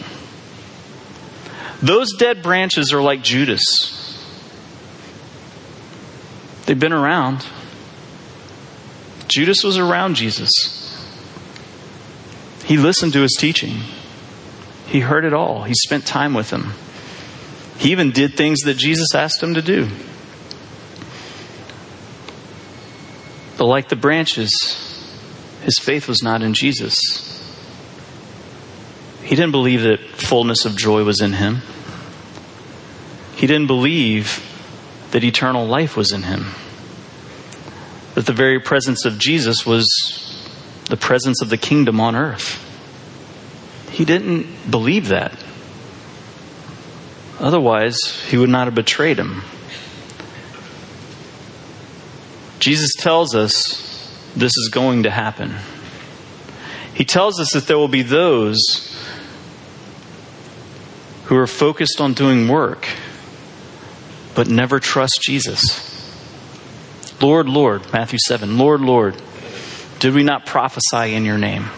Those 1.81 2.13
dead 2.17 2.41
branches 2.41 2.93
are 2.93 3.01
like 3.01 3.21
Judas. 3.21 3.61
They've 6.65 6.79
been 6.79 6.93
around. 6.93 7.45
Judas 9.27 9.63
was 9.63 9.77
around 9.77 10.15
Jesus. 10.15 10.51
He 12.63 12.77
listened 12.77 13.13
to 13.13 13.21
his 13.21 13.35
teaching. 13.37 13.81
He 14.87 14.99
heard 15.01 15.25
it 15.25 15.33
all. 15.33 15.63
He 15.63 15.73
spent 15.73 16.05
time 16.05 16.33
with 16.33 16.49
him. 16.49 16.73
He 17.77 17.91
even 17.91 18.11
did 18.11 18.35
things 18.35 18.61
that 18.61 18.77
Jesus 18.77 19.13
asked 19.13 19.43
him 19.43 19.55
to 19.55 19.61
do. 19.61 19.89
But 23.57 23.65
like 23.65 23.89
the 23.89 23.95
branches, 23.95 24.84
his 25.65 25.79
faith 25.79 26.07
was 26.07 26.21
not 26.21 26.43
in 26.43 26.53
Jesus. 26.53 27.41
He 29.23 29.35
didn't 29.35 29.51
believe 29.51 29.81
that 29.81 29.99
fullness 29.99 30.63
of 30.63 30.77
joy 30.77 31.03
was 31.03 31.21
in 31.21 31.33
him. 31.33 31.63
He 33.35 33.47
didn't 33.47 33.65
believe 33.65 34.43
that 35.09 35.23
eternal 35.23 35.65
life 35.65 35.97
was 35.97 36.11
in 36.11 36.21
him. 36.21 36.51
That 38.13 38.27
the 38.27 38.31
very 38.31 38.59
presence 38.59 39.05
of 39.05 39.17
Jesus 39.17 39.65
was 39.65 39.87
the 40.87 40.97
presence 40.97 41.41
of 41.41 41.49
the 41.49 41.57
kingdom 41.57 41.99
on 41.99 42.15
earth. 42.15 42.61
He 43.89 44.05
didn't 44.05 44.69
believe 44.69 45.07
that. 45.07 45.33
Otherwise, 47.39 48.23
he 48.29 48.37
would 48.37 48.51
not 48.51 48.67
have 48.67 48.75
betrayed 48.75 49.17
him. 49.17 49.41
Jesus 52.59 52.93
tells 52.93 53.33
us 53.33 53.84
this 54.35 54.51
is 54.55 54.69
going 54.71 55.03
to 55.03 55.11
happen. 55.11 55.55
He 56.93 57.05
tells 57.05 57.39
us 57.39 57.51
that 57.53 57.67
there 57.67 57.77
will 57.77 57.87
be 57.87 58.01
those 58.01 58.61
who 61.25 61.35
are 61.35 61.47
focused 61.47 61.99
on 61.99 62.13
doing 62.13 62.47
work 62.47 62.87
but 64.35 64.47
never 64.47 64.79
trust 64.79 65.21
Jesus. 65.21 65.91
Lord, 67.21 67.47
Lord, 67.47 67.91
Matthew 67.93 68.19
7, 68.19 68.57
Lord, 68.57 68.81
Lord, 68.81 69.15
did 69.99 70.13
we 70.13 70.23
not 70.23 70.45
prophesy 70.45 71.15
in 71.15 71.25
your 71.25 71.37
name? 71.37 71.69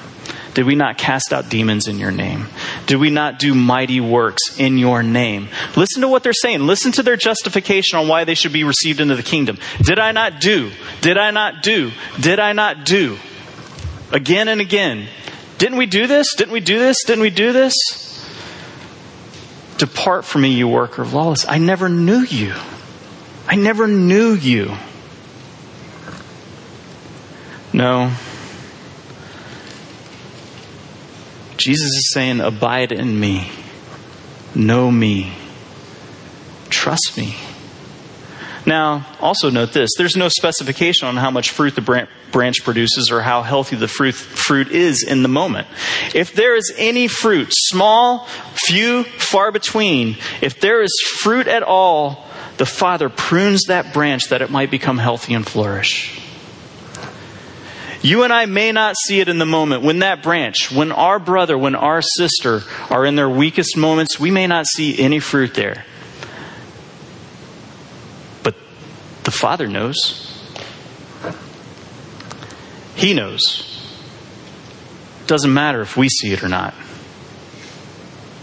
Did 0.56 0.66
we 0.66 0.76
not 0.76 0.98
cast 0.98 1.32
out 1.32 1.50
demons 1.50 1.88
in 1.88 2.00
your 2.00 2.12
name? 2.12 2.48
Did 2.88 2.98
we 2.98 3.10
not 3.10 3.38
do 3.38 3.54
mighty 3.54 4.00
works 4.00 4.58
in 4.58 4.78
your 4.78 5.04
name? 5.04 5.50
Listen 5.76 6.02
to 6.02 6.08
what 6.08 6.24
they're 6.24 6.34
saying. 6.34 6.62
Listen 6.62 6.94
to 6.94 7.04
their 7.04 7.18
justification 7.18 8.00
on 8.00 8.08
why 8.08 8.24
they 8.24 8.34
should 8.34 8.54
be 8.54 8.64
received 8.64 9.02
into 9.02 9.16
the 9.16 9.24
kingdom. 9.24 9.60
Did 9.82 10.00
I 10.00 10.14
not 10.14 10.40
do? 10.40 10.72
Did 11.02 11.18
I 11.18 11.32
not 11.32 11.62
do? 11.62 11.92
Did 12.20 12.40
I 12.40 12.54
not 12.54 12.86
do? 12.86 13.18
Again 14.12 14.48
and 14.48 14.62
again. 14.62 15.08
Didn't 15.58 15.78
we 15.78 15.86
do 15.86 16.08
this? 16.08 16.34
Didn't 16.36 16.54
we 16.54 16.62
do 16.62 16.80
this? 16.80 17.04
Didn't 17.06 17.22
we 17.22 17.30
do 17.30 17.52
this? 17.52 17.76
Depart 19.78 20.24
from 20.24 20.42
me, 20.42 20.54
you 20.54 20.68
worker 20.68 21.02
of 21.02 21.14
lawless. 21.14 21.46
I 21.46 21.58
never 21.58 21.90
knew 21.90 22.22
you. 22.22 22.54
I 23.48 23.56
never 23.56 23.88
knew 23.88 24.34
you. 24.34 24.76
No. 27.74 28.12
Jesus 31.58 31.92
is 31.92 32.12
saying, 32.14 32.40
Abide 32.40 32.92
in 32.92 33.20
me, 33.20 33.50
know 34.56 34.90
me, 34.92 35.34
trust 36.70 37.18
me. 37.18 37.36
Now, 38.68 39.06
also 39.22 39.50
note 39.50 39.72
this 39.72 39.92
there's 39.98 40.18
no 40.18 40.28
specification 40.28 41.08
on 41.08 41.16
how 41.16 41.32
much 41.32 41.52
fruit 41.52 41.76
the 41.76 42.08
branch 42.32 42.64
produces 42.66 43.10
or 43.10 43.22
how 43.22 43.42
healthy 43.42 43.78
the 43.78 43.88
fruit, 43.88 44.14
fruit 44.14 44.68
is 44.72 45.06
in 45.08 45.24
the 45.24 45.30
moment. 45.30 45.68
If 46.14 46.34
there 46.34 46.54
is 46.54 46.74
any 46.78 47.08
fruit, 47.08 47.48
small, 47.52 48.28
few, 48.66 49.06
far 49.06 49.54
between, 49.54 50.18
if 50.42 50.60
there 50.60 50.82
is 50.82 50.92
fruit 51.20 51.48
at 51.48 51.64
all, 51.64 52.26
the 52.58 52.66
Father 52.66 53.08
prunes 53.08 53.64
that 53.68 53.94
branch 53.94 54.30
that 54.30 54.42
it 54.42 54.52
might 54.52 54.70
become 54.70 54.98
healthy 54.98 55.34
and 55.34 55.48
flourish. 55.48 56.27
You 58.08 58.24
and 58.24 58.32
I 58.32 58.46
may 58.46 58.72
not 58.72 58.96
see 59.04 59.20
it 59.20 59.28
in 59.28 59.38
the 59.38 59.46
moment. 59.46 59.84
When 59.84 60.00
that 60.00 60.24
branch, 60.24 60.72
when 60.72 60.94
our 60.94 61.20
brother, 61.20 61.58
when 61.58 61.76
our 61.76 62.02
sister 62.02 62.62
are 62.90 63.06
in 63.06 63.18
their 63.18 63.30
weakest 63.30 63.76
moments, 63.76 64.18
we 64.18 64.32
may 64.32 64.48
not 64.48 64.66
see 64.66 64.98
any 64.98 65.20
fruit 65.20 65.54
there. 65.56 65.84
But 68.44 68.56
the 69.26 69.32
Father 69.32 69.68
knows. 69.68 70.24
He 72.96 73.14
knows. 73.14 73.92
Doesn't 75.26 75.54
matter 75.54 75.82
if 75.82 75.98
we 75.98 76.08
see 76.08 76.32
it 76.32 76.42
or 76.46 76.48
not. 76.48 76.74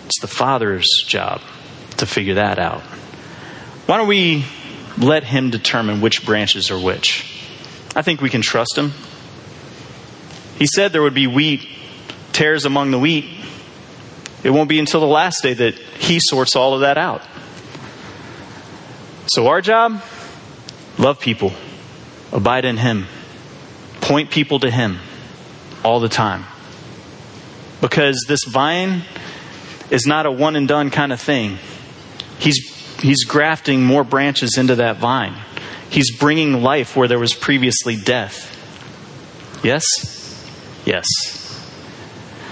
It's 0.05 0.21
the 0.21 0.27
Father's 0.27 0.89
job 1.07 1.41
to 1.97 2.05
figure 2.05 2.35
that 2.35 2.59
out. 2.59 2.83
Why 3.87 3.97
don't 3.97 4.09
we 4.09 4.45
let 4.99 5.25
Him 5.25 5.49
determine 5.49 6.03
which 6.03 6.27
branches 6.27 6.71
are 6.71 6.79
which? 6.79 7.25
I 7.97 8.03
think 8.03 8.21
we 8.21 8.29
can 8.29 8.43
trust 8.43 8.77
Him. 8.77 8.93
He 10.59 10.67
said 10.67 10.93
there 10.93 11.03
would 11.03 11.15
be 11.15 11.27
wheat, 11.27 11.67
tares 12.33 12.65
among 12.65 12.91
the 12.91 12.99
wheat. 12.99 13.27
It 14.43 14.51
won't 14.51 14.69
be 14.69 14.79
until 14.79 15.01
the 15.01 15.07
last 15.07 15.43
day 15.43 15.55
that 15.55 15.75
He 15.75 16.21
sorts 16.21 16.55
all 16.55 16.75
of 16.75 16.81
that 16.81 16.99
out. 16.99 17.23
So, 19.27 19.49
our 19.49 19.61
job 19.61 20.03
Love 20.99 21.21
people. 21.21 21.53
Abide 22.33 22.65
in 22.65 22.77
Him. 22.77 23.07
Point 24.01 24.31
people 24.31 24.61
to 24.61 24.71
Him 24.71 24.99
all 25.85 26.01
the 26.01 26.09
time. 26.09 26.45
Because 27.81 28.25
this 28.29 28.45
vine 28.45 29.03
is 29.91 30.07
not 30.07 30.27
a 30.27 30.31
one 30.31 30.57
and 30.57 30.69
done 30.69 30.91
kind 30.91 31.13
of 31.13 31.21
thing. 31.21 31.59
He's, 32.39 32.59
he's 33.01 33.25
grafting 33.25 33.85
more 33.85 34.05
branches 34.05 34.57
into 34.57 34.77
that 34.77 34.99
vine. 34.99 35.35
He's 35.91 36.17
bringing 36.17 36.63
life 36.63 36.97
where 36.97 37.09
there 37.09 37.19
was 37.19 37.35
previously 37.35 37.97
death. 37.97 38.51
Yes? 39.63 39.83
Yes. 40.85 41.07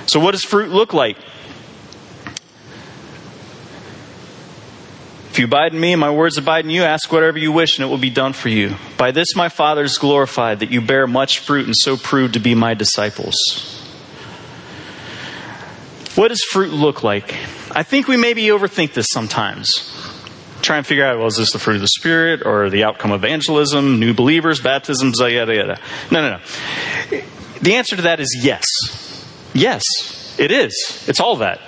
So, 0.07 0.21
what 0.21 0.33
does 0.33 0.45
fruit 0.45 0.71
look 0.71 0.93
like? 0.93 1.17
If 5.33 5.39
you 5.39 5.47
abide 5.47 5.73
in 5.73 5.81
me 5.81 5.93
and 5.93 6.01
my 6.01 6.11
words 6.11 6.37
abide 6.37 6.67
in 6.67 6.71
you, 6.71 6.83
ask 6.83 7.11
whatever 7.11 7.39
you 7.39 7.53
wish 7.53 7.79
and 7.79 7.87
it 7.87 7.89
will 7.89 7.97
be 7.97 8.11
done 8.11 8.35
for 8.35 8.51
you. 8.51 8.75
By 8.99 9.13
this 9.13 9.35
my 9.35 9.49
Father 9.49 9.83
is 9.83 9.97
glorified, 9.97 10.61
that 10.61 10.71
you 10.71 10.83
bear 10.83 11.07
much 11.07 11.39
fruit 11.39 11.65
and 11.65 11.75
so 11.75 11.97
prove 11.97 12.33
to 12.33 12.39
be 12.39 12.55
my 12.55 12.75
disciples. 12.75 13.39
What 16.17 16.29
does 16.29 16.43
fruit 16.43 16.71
look 16.75 17.03
like? 17.03 17.35
I 17.71 17.83
think 17.83 18.09
we 18.09 18.19
maybe 18.19 18.43
overthink 18.49 18.93
this 18.93 19.07
sometimes. 19.11 19.91
Try 20.61 20.77
and 20.77 20.87
figure 20.87 21.07
out, 21.07 21.17
well, 21.17 21.29
is 21.29 21.39
this 21.39 21.53
the 21.53 21.59
fruit 21.59 21.77
of 21.77 21.81
the 21.81 21.89
Spirit 21.89 22.45
or 22.45 22.69
the 22.69 22.85
outcome 22.85 23.11
of 23.11 23.25
evangelism, 23.25 23.99
new 23.99 24.13
believers, 24.13 24.61
baptisms, 24.61 25.19
yada, 25.19 25.55
yada. 25.55 25.81
No, 26.11 26.21
no, 26.21 26.37
no. 26.37 27.23
The 27.63 27.75
answer 27.75 27.97
to 27.97 28.03
that 28.03 28.21
is 28.21 28.41
yes. 28.43 28.67
Yes, 29.55 29.83
it 30.39 30.51
is. 30.51 31.05
It's 31.09 31.21
all 31.21 31.37
that. 31.37 31.61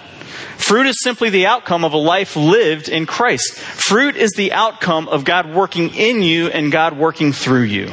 Fruit 0.57 0.87
is 0.87 1.03
simply 1.03 1.31
the 1.31 1.47
outcome 1.47 1.85
of 1.85 1.93
a 1.93 1.99
life 1.99 2.37
lived 2.37 2.89
in 2.89 3.07
Christ. 3.07 3.55
Fruit 3.55 4.17
is 4.17 4.33
the 4.33 4.53
outcome 4.53 5.09
of 5.09 5.25
God 5.25 5.53
working 5.53 5.95
in 5.95 6.23
you 6.23 6.49
and 6.49 6.73
God 6.73 6.97
working 6.97 7.33
through 7.33 7.65
you. 7.65 7.93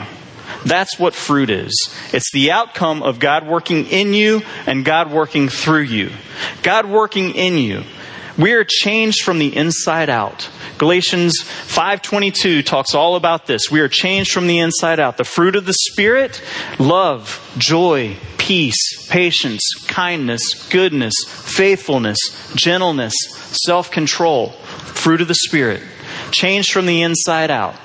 That's 0.66 1.00
what 1.00 1.16
fruit 1.16 1.50
is. 1.50 1.74
It's 2.14 2.32
the 2.32 2.52
outcome 2.52 3.04
of 3.04 3.20
God 3.20 3.48
working 3.48 3.88
in 3.88 4.14
you 4.14 4.42
and 4.66 4.86
God 4.86 5.12
working 5.12 5.50
through 5.50 5.84
you. 5.84 6.12
God 6.62 6.86
working 6.86 7.36
in 7.36 7.58
you. 7.58 7.84
We 8.42 8.54
are 8.54 8.66
changed 8.68 9.22
from 9.22 9.38
the 9.38 9.56
inside 9.56 10.10
out. 10.10 10.50
Galatians 10.80 11.44
5:22 11.44 12.64
talks 12.64 12.96
all 12.96 13.16
about 13.16 13.46
this. 13.46 13.70
We 13.70 13.82
are 13.82 13.88
changed 13.88 14.32
from 14.32 14.48
the 14.48 14.58
inside 14.58 15.00
out. 15.00 15.18
The 15.18 15.24
fruit 15.24 15.56
of 15.56 15.68
the 15.68 15.76
spirit, 15.92 16.42
love, 16.80 17.40
joy, 17.60 18.18
peace, 18.40 19.08
patience, 19.10 19.62
kindness, 19.88 20.42
goodness, 20.72 21.14
faithfulness, 21.28 22.18
gentleness, 22.56 23.14
self-control. 23.64 24.50
Fruit 24.96 25.22
of 25.22 25.28
the 25.28 25.36
spirit. 25.36 25.84
Changed 26.32 26.72
from 26.72 26.88
the 26.88 27.04
inside 27.04 27.52
out. 27.52 27.76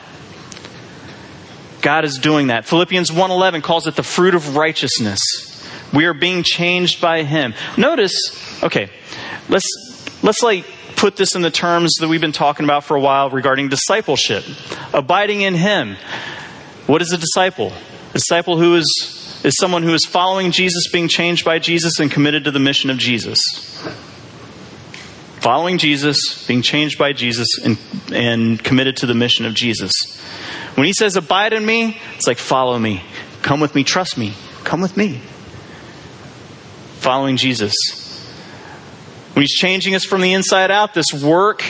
God 1.83 2.07
is 2.07 2.17
doing 2.17 2.47
that. 2.47 2.65
Philippians 2.65 3.13
1:11 3.13 3.61
calls 3.61 3.87
it 3.87 3.95
the 3.95 4.03
fruit 4.03 4.35
of 4.35 4.57
righteousness. 4.57 5.21
We 5.93 6.07
are 6.07 6.15
being 6.15 6.43
changed 6.43 7.01
by 7.01 7.25
him. 7.25 7.53
Notice, 7.77 8.15
okay, 8.63 8.89
let's 9.51 9.67
let's 10.27 10.43
like 10.43 10.67
put 10.97 11.17
this 11.17 11.35
in 11.35 11.43
the 11.43 11.51
terms 11.51 11.95
that 12.01 12.09
we've 12.09 12.21
been 12.21 12.33
talking 12.33 12.65
about 12.65 12.85
for 12.85 12.97
a 12.97 13.01
while 13.01 13.31
regarding 13.31 13.69
discipleship. 13.69 14.45
Abiding 14.93 15.41
in 15.41 15.55
him. 15.55 15.97
What 16.87 17.01
is 17.01 17.13
a 17.13 17.19
disciple? 17.19 17.73
A 18.11 18.15
disciple 18.15 18.59
who 18.59 18.75
is 18.75 19.23
is 19.45 19.57
someone 19.59 19.85
who 19.85 19.95
is 19.95 20.05
following 20.05 20.51
Jesus, 20.51 20.89
being 20.91 21.07
changed 21.07 21.45
by 21.45 21.61
Jesus, 21.61 22.01
and 22.01 22.11
committed 22.11 22.45
to 22.45 22.51
the 22.51 22.59
mission 22.59 22.91
of 22.91 22.99
Jesus. 22.99 23.41
Following 25.39 25.79
Jesus, 25.79 26.45
being 26.49 26.63
changed 26.63 26.99
by 26.99 27.13
Jesus, 27.13 27.47
and, 27.63 27.79
and 28.13 28.63
committed 28.63 28.97
to 28.99 29.07
the 29.07 29.15
mission 29.15 29.47
of 29.47 29.55
Jesus. 29.55 29.93
When 30.75 30.87
he 30.87 30.93
says, 30.93 31.15
Abide 31.15 31.53
in 31.53 31.65
me, 31.65 31.97
it's 32.17 32.27
like, 32.27 32.39
Follow 32.39 32.77
me. 32.77 33.05
Come 33.43 33.61
with 33.61 33.75
me. 33.77 33.85
Trust 33.85 34.19
me. 34.19 34.33
Come 34.65 34.81
with 34.81 34.97
me. 34.97 35.21
Following 36.97 37.37
Jesus. 37.37 38.06
When 39.37 39.43
he's 39.43 39.53
changing 39.53 39.95
us 39.95 40.03
from 40.03 40.23
the 40.23 40.33
inside 40.33 40.71
out, 40.71 40.95
this 40.95 41.13
work, 41.13 41.63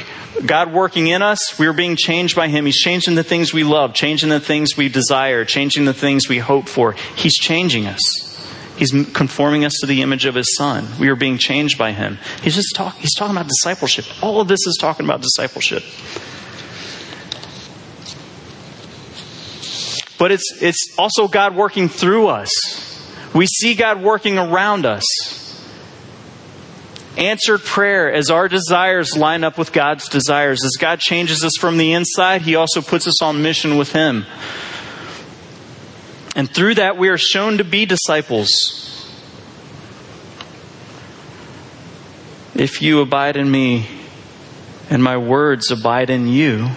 God 0.46 0.72
working 0.72 1.08
in 1.08 1.20
us, 1.20 1.58
we're 1.58 1.72
being 1.72 1.96
changed 1.96 2.36
by 2.36 2.46
him. 2.46 2.64
He's 2.64 2.78
changing 2.78 3.16
the 3.16 3.24
things 3.24 3.52
we 3.52 3.64
love, 3.64 3.92
changing 3.92 4.28
the 4.28 4.38
things 4.38 4.76
we 4.76 4.88
desire, 4.88 5.44
changing 5.44 5.84
the 5.84 5.92
things 5.92 6.28
we 6.28 6.38
hope 6.38 6.68
for. 6.68 6.92
He's 7.16 7.34
changing 7.34 7.86
us. 7.86 7.98
He's 8.76 8.92
conforming 9.12 9.64
us 9.64 9.72
to 9.80 9.86
the 9.86 10.02
image 10.02 10.26
of 10.26 10.36
his 10.36 10.54
son. 10.54 10.86
We 11.00 11.08
are 11.08 11.16
being 11.16 11.38
changed 11.38 11.76
by 11.76 11.90
him. 11.90 12.18
He's 12.40 12.54
just 12.54 12.72
talking, 12.76 13.00
he's 13.00 13.16
talking 13.16 13.34
about 13.34 13.48
discipleship. 13.48 14.04
All 14.22 14.40
of 14.40 14.46
this 14.46 14.64
is 14.64 14.78
talking 14.80 15.04
about 15.04 15.20
discipleship. 15.22 15.82
But 20.20 20.30
it's, 20.30 20.62
it's 20.62 20.94
also 20.96 21.26
God 21.26 21.56
working 21.56 21.88
through 21.88 22.28
us. 22.28 22.52
We 23.34 23.48
see 23.48 23.74
God 23.74 24.04
working 24.04 24.38
around 24.38 24.86
us. 24.86 25.02
Answered 27.16 27.62
prayer 27.62 28.12
as 28.12 28.30
our 28.30 28.48
desires 28.48 29.16
line 29.16 29.42
up 29.44 29.56
with 29.56 29.72
God's 29.72 30.08
desires. 30.08 30.64
As 30.64 30.72
God 30.78 31.00
changes 31.00 31.42
us 31.44 31.56
from 31.58 31.78
the 31.78 31.92
inside, 31.92 32.42
He 32.42 32.56
also 32.56 32.82
puts 32.82 33.06
us 33.06 33.22
on 33.22 33.42
mission 33.42 33.76
with 33.76 33.92
Him. 33.92 34.26
And 36.34 36.50
through 36.50 36.74
that, 36.74 36.98
we 36.98 37.08
are 37.08 37.18
shown 37.18 37.58
to 37.58 37.64
be 37.64 37.86
disciples. 37.86 38.50
If 42.54 42.82
you 42.82 43.00
abide 43.00 43.36
in 43.36 43.50
me 43.50 43.86
and 44.90 45.02
my 45.02 45.16
words 45.16 45.70
abide 45.70 46.10
in 46.10 46.28
you, 46.28 46.70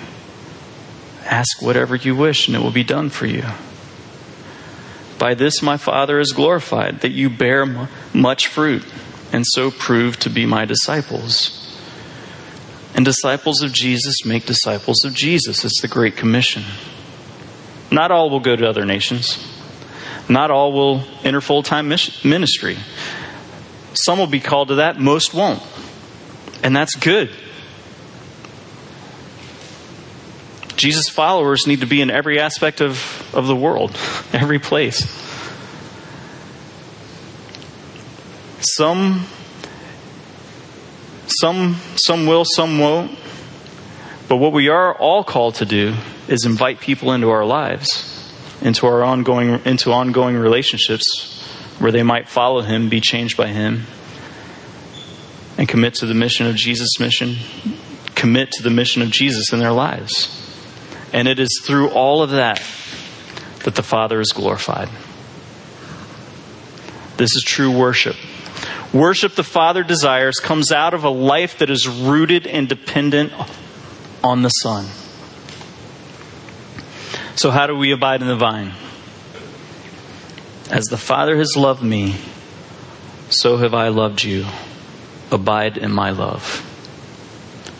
Ask 1.29 1.61
whatever 1.61 1.95
you 1.95 2.15
wish, 2.15 2.47
and 2.47 2.57
it 2.57 2.59
will 2.59 2.71
be 2.71 2.83
done 2.83 3.11
for 3.11 3.27
you. 3.27 3.43
By 5.19 5.35
this 5.35 5.61
my 5.61 5.77
Father 5.77 6.19
is 6.19 6.31
glorified, 6.31 7.01
that 7.01 7.11
you 7.11 7.29
bear 7.29 7.87
much 8.13 8.47
fruit, 8.47 8.83
and 9.31 9.45
so 9.45 9.71
prove 9.71 10.17
to 10.19 10.29
be 10.29 10.45
my 10.45 10.65
disciples. 10.65 11.55
And 12.95 13.05
disciples 13.05 13.61
of 13.61 13.71
Jesus 13.71 14.25
make 14.25 14.45
disciples 14.45 15.05
of 15.05 15.13
Jesus. 15.13 15.63
It's 15.63 15.81
the 15.81 15.87
Great 15.87 16.17
Commission. 16.17 16.63
Not 17.91 18.11
all 18.11 18.29
will 18.29 18.39
go 18.39 18.55
to 18.55 18.67
other 18.67 18.85
nations. 18.85 19.45
Not 20.27 20.51
all 20.51 20.71
will 20.73 21.03
enter 21.23 21.41
full 21.41 21.63
time 21.63 21.87
ministry. 21.87 22.77
Some 23.93 24.19
will 24.19 24.27
be 24.27 24.39
called 24.39 24.69
to 24.69 24.75
that, 24.75 24.99
most 24.99 25.33
won't. 25.33 25.61
And 26.63 26.75
that's 26.75 26.95
good. 26.95 27.31
Jesus' 30.75 31.09
followers 31.09 31.67
need 31.67 31.81
to 31.81 31.85
be 31.85 32.01
in 32.01 32.09
every 32.09 32.39
aspect 32.39 32.79
of, 32.79 33.29
of 33.33 33.47
the 33.47 33.55
world, 33.55 33.91
every 34.33 34.59
place. 34.59 35.18
Some, 38.61 39.25
some, 41.27 41.77
some 41.95 42.27
will, 42.27 42.45
some 42.45 42.79
won't. 42.79 43.17
But 44.27 44.37
what 44.37 44.51
we 44.51 44.67
are 44.67 44.93
all 44.93 45.23
called 45.23 45.55
to 45.55 45.65
do 45.65 45.95
is 46.27 46.45
invite 46.45 46.79
people 46.79 47.13
into 47.13 47.29
our 47.29 47.45
lives, 47.45 48.31
into 48.61 48.85
our 48.85 49.03
ongoing, 49.03 49.61
into 49.65 49.91
ongoing 49.91 50.35
relationships 50.35 51.41
where 51.79 51.91
they 51.91 52.03
might 52.03 52.27
follow 52.27 52.61
Him, 52.61 52.89
be 52.89 52.99
changed 52.99 53.37
by 53.37 53.47
Him, 53.47 53.83
and 55.57 55.67
commit 55.67 55.95
to 55.95 56.05
the 56.05 56.13
mission 56.13 56.45
of 56.45 56.55
Jesus' 56.55 56.99
mission, 56.99 57.37
commit 58.15 58.51
to 58.51 58.63
the 58.63 58.69
mission 58.69 59.01
of 59.01 59.09
Jesus 59.09 59.53
in 59.53 59.59
their 59.59 59.71
lives. 59.71 60.35
And 61.13 61.27
it 61.27 61.39
is 61.39 61.61
through 61.65 61.89
all 61.89 62.21
of 62.21 62.31
that 62.31 62.61
that 63.63 63.75
the 63.75 63.83
Father 63.83 64.19
is 64.19 64.31
glorified. 64.31 64.89
This 67.17 67.35
is 67.35 67.43
true 67.45 67.75
worship. 67.75 68.15
Worship 68.93 69.35
the 69.35 69.43
Father 69.43 69.83
desires 69.83 70.39
comes 70.39 70.71
out 70.71 70.93
of 70.93 71.03
a 71.03 71.09
life 71.09 71.59
that 71.59 71.69
is 71.69 71.87
rooted 71.87 72.47
and 72.47 72.67
dependent 72.67 73.31
on 74.23 74.41
the 74.41 74.49
Son. 74.49 74.87
So, 77.35 77.51
how 77.51 77.67
do 77.67 77.75
we 77.75 77.91
abide 77.91 78.21
in 78.21 78.27
the 78.27 78.35
vine? 78.35 78.73
As 80.71 80.85
the 80.85 80.97
Father 80.97 81.37
has 81.37 81.55
loved 81.55 81.83
me, 81.83 82.15
so 83.29 83.57
have 83.57 83.73
I 83.73 83.89
loved 83.89 84.23
you. 84.23 84.45
Abide 85.31 85.77
in 85.77 85.91
my 85.91 86.09
love. 86.09 86.65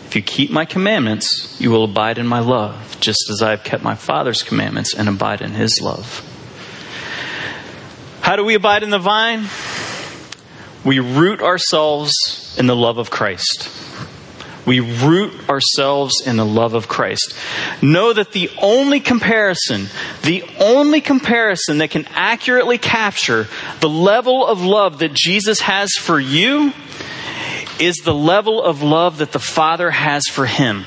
If 0.06 0.14
you 0.14 0.22
keep 0.22 0.50
my 0.50 0.64
commandments, 0.64 1.56
you 1.60 1.70
will 1.70 1.84
abide 1.84 2.18
in 2.18 2.26
my 2.26 2.38
love, 2.38 2.96
just 3.00 3.28
as 3.30 3.42
I 3.42 3.50
have 3.50 3.64
kept 3.64 3.82
my 3.82 3.96
Father's 3.96 4.42
commandments 4.42 4.94
and 4.94 5.08
abide 5.08 5.40
in 5.40 5.52
his 5.52 5.80
love. 5.82 6.24
How 8.20 8.36
do 8.36 8.44
we 8.44 8.54
abide 8.54 8.84
in 8.84 8.90
the 8.90 8.98
vine? 8.98 9.46
We 10.84 10.98
root 10.98 11.42
ourselves 11.42 12.56
in 12.58 12.66
the 12.66 12.76
love 12.76 12.98
of 12.98 13.10
Christ. 13.10 13.68
We 14.66 14.80
root 14.80 15.48
ourselves 15.48 16.22
in 16.24 16.36
the 16.36 16.44
love 16.44 16.74
of 16.74 16.86
Christ. 16.86 17.34
Know 17.82 18.12
that 18.12 18.32
the 18.32 18.50
only 18.60 19.00
comparison, 19.00 19.86
the 20.22 20.44
only 20.58 21.00
comparison 21.00 21.78
that 21.78 21.90
can 21.90 22.06
accurately 22.10 22.78
capture 22.78 23.48
the 23.80 23.88
level 23.88 24.46
of 24.46 24.60
love 24.60 24.98
that 25.00 25.12
Jesus 25.12 25.60
has 25.60 25.90
for 25.98 26.20
you 26.20 26.72
is 27.78 27.96
the 27.96 28.14
level 28.14 28.62
of 28.62 28.82
love 28.82 29.18
that 29.18 29.32
the 29.32 29.38
Father 29.38 29.90
has 29.90 30.24
for 30.30 30.46
him. 30.46 30.84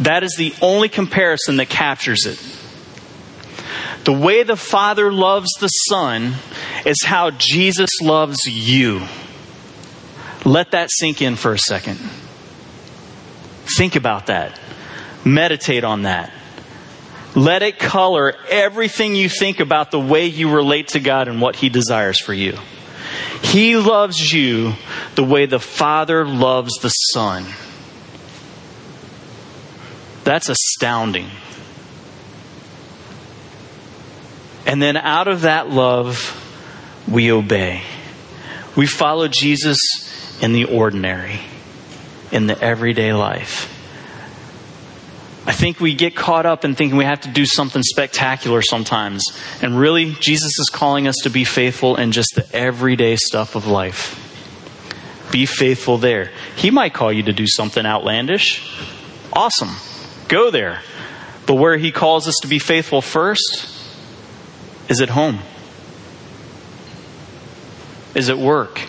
That 0.00 0.22
is 0.22 0.34
the 0.36 0.54
only 0.60 0.88
comparison 0.88 1.56
that 1.56 1.68
captures 1.68 2.26
it. 2.26 2.57
The 4.04 4.12
way 4.12 4.42
the 4.42 4.56
Father 4.56 5.12
loves 5.12 5.48
the 5.60 5.68
Son 5.68 6.34
is 6.86 6.96
how 7.04 7.30
Jesus 7.30 7.90
loves 8.00 8.38
you. 8.46 9.02
Let 10.44 10.70
that 10.70 10.88
sink 10.90 11.20
in 11.20 11.36
for 11.36 11.52
a 11.52 11.58
second. 11.58 11.98
Think 13.76 13.96
about 13.96 14.26
that. 14.26 14.58
Meditate 15.24 15.84
on 15.84 16.02
that. 16.02 16.32
Let 17.34 17.62
it 17.62 17.78
color 17.78 18.34
everything 18.48 19.14
you 19.14 19.28
think 19.28 19.60
about 19.60 19.90
the 19.90 20.00
way 20.00 20.26
you 20.26 20.50
relate 20.50 20.88
to 20.88 21.00
God 21.00 21.28
and 21.28 21.40
what 21.40 21.56
He 21.56 21.68
desires 21.68 22.18
for 22.20 22.32
you. 22.32 22.56
He 23.42 23.76
loves 23.76 24.32
you 24.32 24.74
the 25.14 25.24
way 25.24 25.46
the 25.46 25.60
Father 25.60 26.26
loves 26.26 26.72
the 26.80 26.88
Son. 26.88 27.44
That's 30.24 30.48
astounding. 30.48 31.30
And 34.68 34.82
then 34.82 34.98
out 34.98 35.28
of 35.28 35.40
that 35.40 35.70
love, 35.70 36.44
we 37.10 37.32
obey. 37.32 37.80
We 38.76 38.86
follow 38.86 39.26
Jesus 39.26 39.78
in 40.42 40.52
the 40.52 40.66
ordinary, 40.66 41.40
in 42.30 42.46
the 42.46 42.62
everyday 42.62 43.14
life. 43.14 43.74
I 45.46 45.52
think 45.52 45.80
we 45.80 45.94
get 45.94 46.14
caught 46.14 46.44
up 46.44 46.66
in 46.66 46.74
thinking 46.74 46.98
we 46.98 47.06
have 47.06 47.22
to 47.22 47.30
do 47.30 47.46
something 47.46 47.82
spectacular 47.82 48.60
sometimes. 48.60 49.24
And 49.62 49.78
really, 49.78 50.12
Jesus 50.20 50.58
is 50.58 50.68
calling 50.70 51.08
us 51.08 51.16
to 51.22 51.30
be 51.30 51.44
faithful 51.44 51.96
in 51.96 52.12
just 52.12 52.34
the 52.34 52.46
everyday 52.54 53.16
stuff 53.16 53.54
of 53.54 53.66
life. 53.66 54.26
Be 55.32 55.46
faithful 55.46 55.96
there. 55.96 56.30
He 56.56 56.70
might 56.70 56.92
call 56.92 57.10
you 57.10 57.22
to 57.22 57.32
do 57.32 57.46
something 57.46 57.86
outlandish. 57.86 58.70
Awesome. 59.32 59.74
Go 60.28 60.50
there. 60.50 60.82
But 61.46 61.54
where 61.54 61.78
He 61.78 61.90
calls 61.90 62.28
us 62.28 62.36
to 62.42 62.48
be 62.48 62.58
faithful 62.58 63.00
first 63.00 63.67
is 64.88 65.00
it 65.00 65.10
home, 65.10 65.40
is 68.14 68.28
it 68.28 68.38
work, 68.38 68.80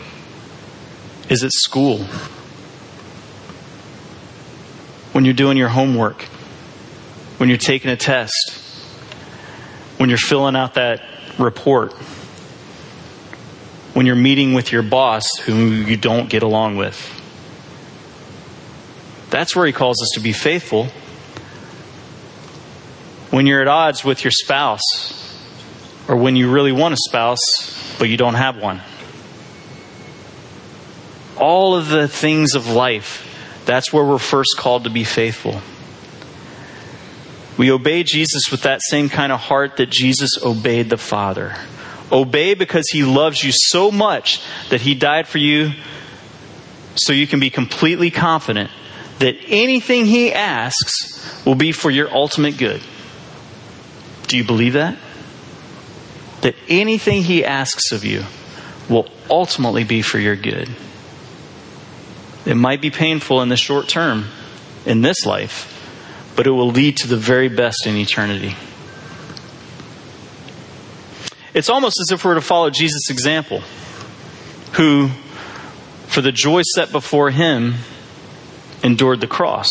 is 1.30 1.44
it 1.44 1.52
school, 1.54 2.04
when 5.14 5.26
you're 5.26 5.34
doing 5.34 5.58
your 5.58 5.70
homework 5.70 6.26
when 7.40 7.48
you're 7.48 7.58
taking 7.58 7.90
a 7.90 7.96
test, 7.96 8.52
when 9.98 10.10
you're 10.10 10.18
filling 10.18 10.58
out 10.58 10.74
that 10.74 11.02
report, 11.38 11.94
when 13.94 14.06
you're 14.06 14.16
meeting 14.16 14.54
with 14.54 14.74
your 14.74 14.84
boss 14.84 15.26
whom 15.44 15.88
you 15.88 15.96
don't 15.96 16.30
get 16.30 16.44
along 16.44 16.76
with. 16.76 17.16
That's 19.30 19.56
where 19.56 19.66
he 19.66 19.72
calls 19.72 20.02
us 20.02 20.10
to 20.16 20.20
be 20.20 20.34
faithful. 20.34 20.88
When 23.30 23.48
you're 23.48 23.62
at 23.62 23.70
odds 23.70 24.04
with 24.04 24.26
your 24.26 24.32
spouse, 24.32 25.19
or 26.10 26.16
when 26.16 26.36
you 26.36 26.52
really 26.52 26.72
want 26.72 26.96
a 26.96 26.98
spouse, 27.08 27.96
but 28.00 28.10
you 28.10 28.18
don't 28.18 28.34
have 28.34 28.58
one. 28.58 28.82
All 31.38 31.76
of 31.76 31.88
the 31.88 32.08
things 32.08 32.56
of 32.56 32.68
life, 32.68 33.26
that's 33.66 33.94
where 33.94 34.04
we're 34.04 34.18
first 34.18 34.58
called 34.58 34.86
to 34.86 34.90
be 34.90 35.04
faithful. 35.04 35.62
We 37.58 37.72
obey 37.72 38.04
Jesus 38.04 38.50
with 38.50 38.64
that 38.64 38.82
same 38.82 39.08
kind 39.08 39.32
of 39.32 39.40
heart 39.40 39.78
that 39.78 39.92
Jesus 39.92 40.32
obeyed 40.44 40.90
the 40.90 40.98
Father. 40.98 41.56
Obey 42.12 42.56
because 42.56 42.90
he 42.90 43.04
loves 43.04 43.44
you 43.44 43.52
so 43.54 43.92
much 43.92 44.42
that 44.70 44.82
he 44.82 44.96
died 44.96 45.28
for 45.28 45.38
you 45.38 45.74
so 46.96 47.14
you 47.14 47.28
can 47.28 47.40
be 47.40 47.52
completely 47.52 48.10
confident 48.10 48.72
that 49.20 49.36
anything 49.48 50.06
he 50.06 50.34
asks 50.34 51.46
will 51.46 51.56
be 51.56 51.72
for 51.72 51.92
your 51.92 52.12
ultimate 52.12 52.58
good. 52.58 52.82
Do 54.28 54.38
you 54.38 54.44
believe 54.44 54.74
that? 54.74 54.98
That 56.42 56.56
anything 56.68 57.24
he 57.24 57.44
asks 57.44 57.92
of 57.92 58.06
you 58.06 58.24
will 58.90 59.10
ultimately 59.30 59.84
be 59.84 60.02
for 60.02 60.20
your 60.20 60.36
good. 60.36 60.70
It 62.46 62.56
might 62.56 62.82
be 62.82 62.90
painful 62.90 63.42
in 63.42 63.50
the 63.50 63.58
short 63.58 63.88
term, 63.88 64.26
in 64.86 65.02
this 65.02 65.26
life, 65.26 65.76
but 66.36 66.48
it 66.48 66.52
will 66.52 66.72
lead 66.72 66.98
to 66.98 67.08
the 67.08 67.18
very 67.18 67.50
best 67.50 67.86
in 67.86 67.96
eternity. 67.96 68.56
It's 71.54 71.70
almost 71.70 71.98
as 72.00 72.12
if 72.12 72.24
we're 72.24 72.36
to 72.36 72.42
follow 72.42 72.70
Jesus' 72.70 73.10
example, 73.10 73.62
who, 74.74 75.10
for 76.08 76.22
the 76.22 76.32
joy 76.32 76.62
set 76.62 76.92
before 76.92 77.32
him, 77.32 77.76
endured 78.82 79.20
the 79.20 79.28
cross, 79.28 79.70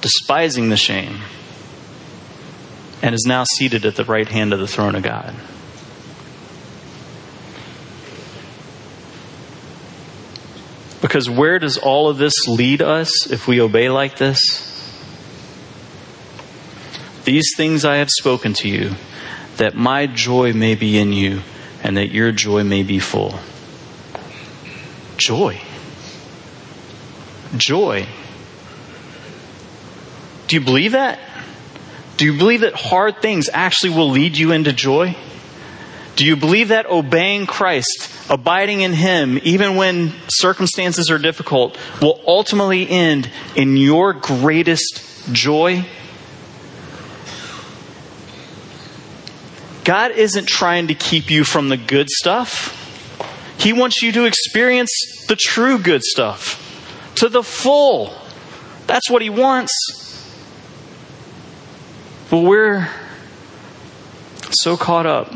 despising 0.00 0.70
the 0.70 0.76
shame, 0.76 1.20
and 3.02 3.14
is 3.14 3.24
now 3.26 3.44
seated 3.44 3.84
at 3.84 3.96
the 3.96 4.04
right 4.04 4.28
hand 4.28 4.52
of 4.52 4.60
the 4.60 4.66
throne 4.66 4.94
of 4.94 5.02
God. 5.02 5.34
Because 11.00 11.30
where 11.30 11.58
does 11.58 11.78
all 11.78 12.08
of 12.08 12.18
this 12.18 12.46
lead 12.46 12.82
us 12.82 13.30
if 13.30 13.48
we 13.48 13.60
obey 13.60 13.88
like 13.88 14.18
this? 14.18 14.66
These 17.24 17.54
things 17.56 17.84
I 17.84 17.96
have 17.96 18.10
spoken 18.10 18.52
to 18.54 18.68
you, 18.68 18.92
that 19.56 19.74
my 19.74 20.06
joy 20.06 20.52
may 20.52 20.74
be 20.74 20.98
in 20.98 21.12
you, 21.12 21.40
and 21.82 21.96
that 21.96 22.10
your 22.10 22.32
joy 22.32 22.64
may 22.64 22.82
be 22.82 22.98
full. 22.98 23.38
Joy. 25.16 25.60
Joy. 27.56 28.06
Do 30.48 30.56
you 30.56 30.64
believe 30.64 30.92
that? 30.92 31.18
Do 32.20 32.26
you 32.26 32.36
believe 32.36 32.60
that 32.60 32.74
hard 32.74 33.22
things 33.22 33.48
actually 33.50 33.94
will 33.94 34.10
lead 34.10 34.36
you 34.36 34.52
into 34.52 34.74
joy? 34.74 35.16
Do 36.16 36.26
you 36.26 36.36
believe 36.36 36.68
that 36.68 36.84
obeying 36.84 37.46
Christ, 37.46 38.12
abiding 38.28 38.82
in 38.82 38.92
Him, 38.92 39.40
even 39.42 39.74
when 39.74 40.12
circumstances 40.28 41.10
are 41.10 41.16
difficult, 41.16 41.78
will 42.02 42.20
ultimately 42.26 42.86
end 42.86 43.30
in 43.56 43.78
your 43.78 44.12
greatest 44.12 45.32
joy? 45.32 45.86
God 49.84 50.10
isn't 50.10 50.46
trying 50.46 50.88
to 50.88 50.94
keep 50.94 51.30
you 51.30 51.42
from 51.42 51.70
the 51.70 51.78
good 51.78 52.10
stuff. 52.10 52.76
He 53.58 53.72
wants 53.72 54.02
you 54.02 54.12
to 54.12 54.26
experience 54.26 54.90
the 55.26 55.36
true 55.36 55.78
good 55.78 56.02
stuff 56.02 57.14
to 57.14 57.30
the 57.30 57.42
full. 57.42 58.14
That's 58.86 59.08
what 59.08 59.22
He 59.22 59.30
wants. 59.30 59.72
But 62.30 62.42
we're 62.42 62.88
so 64.50 64.76
caught 64.76 65.06
up. 65.06 65.32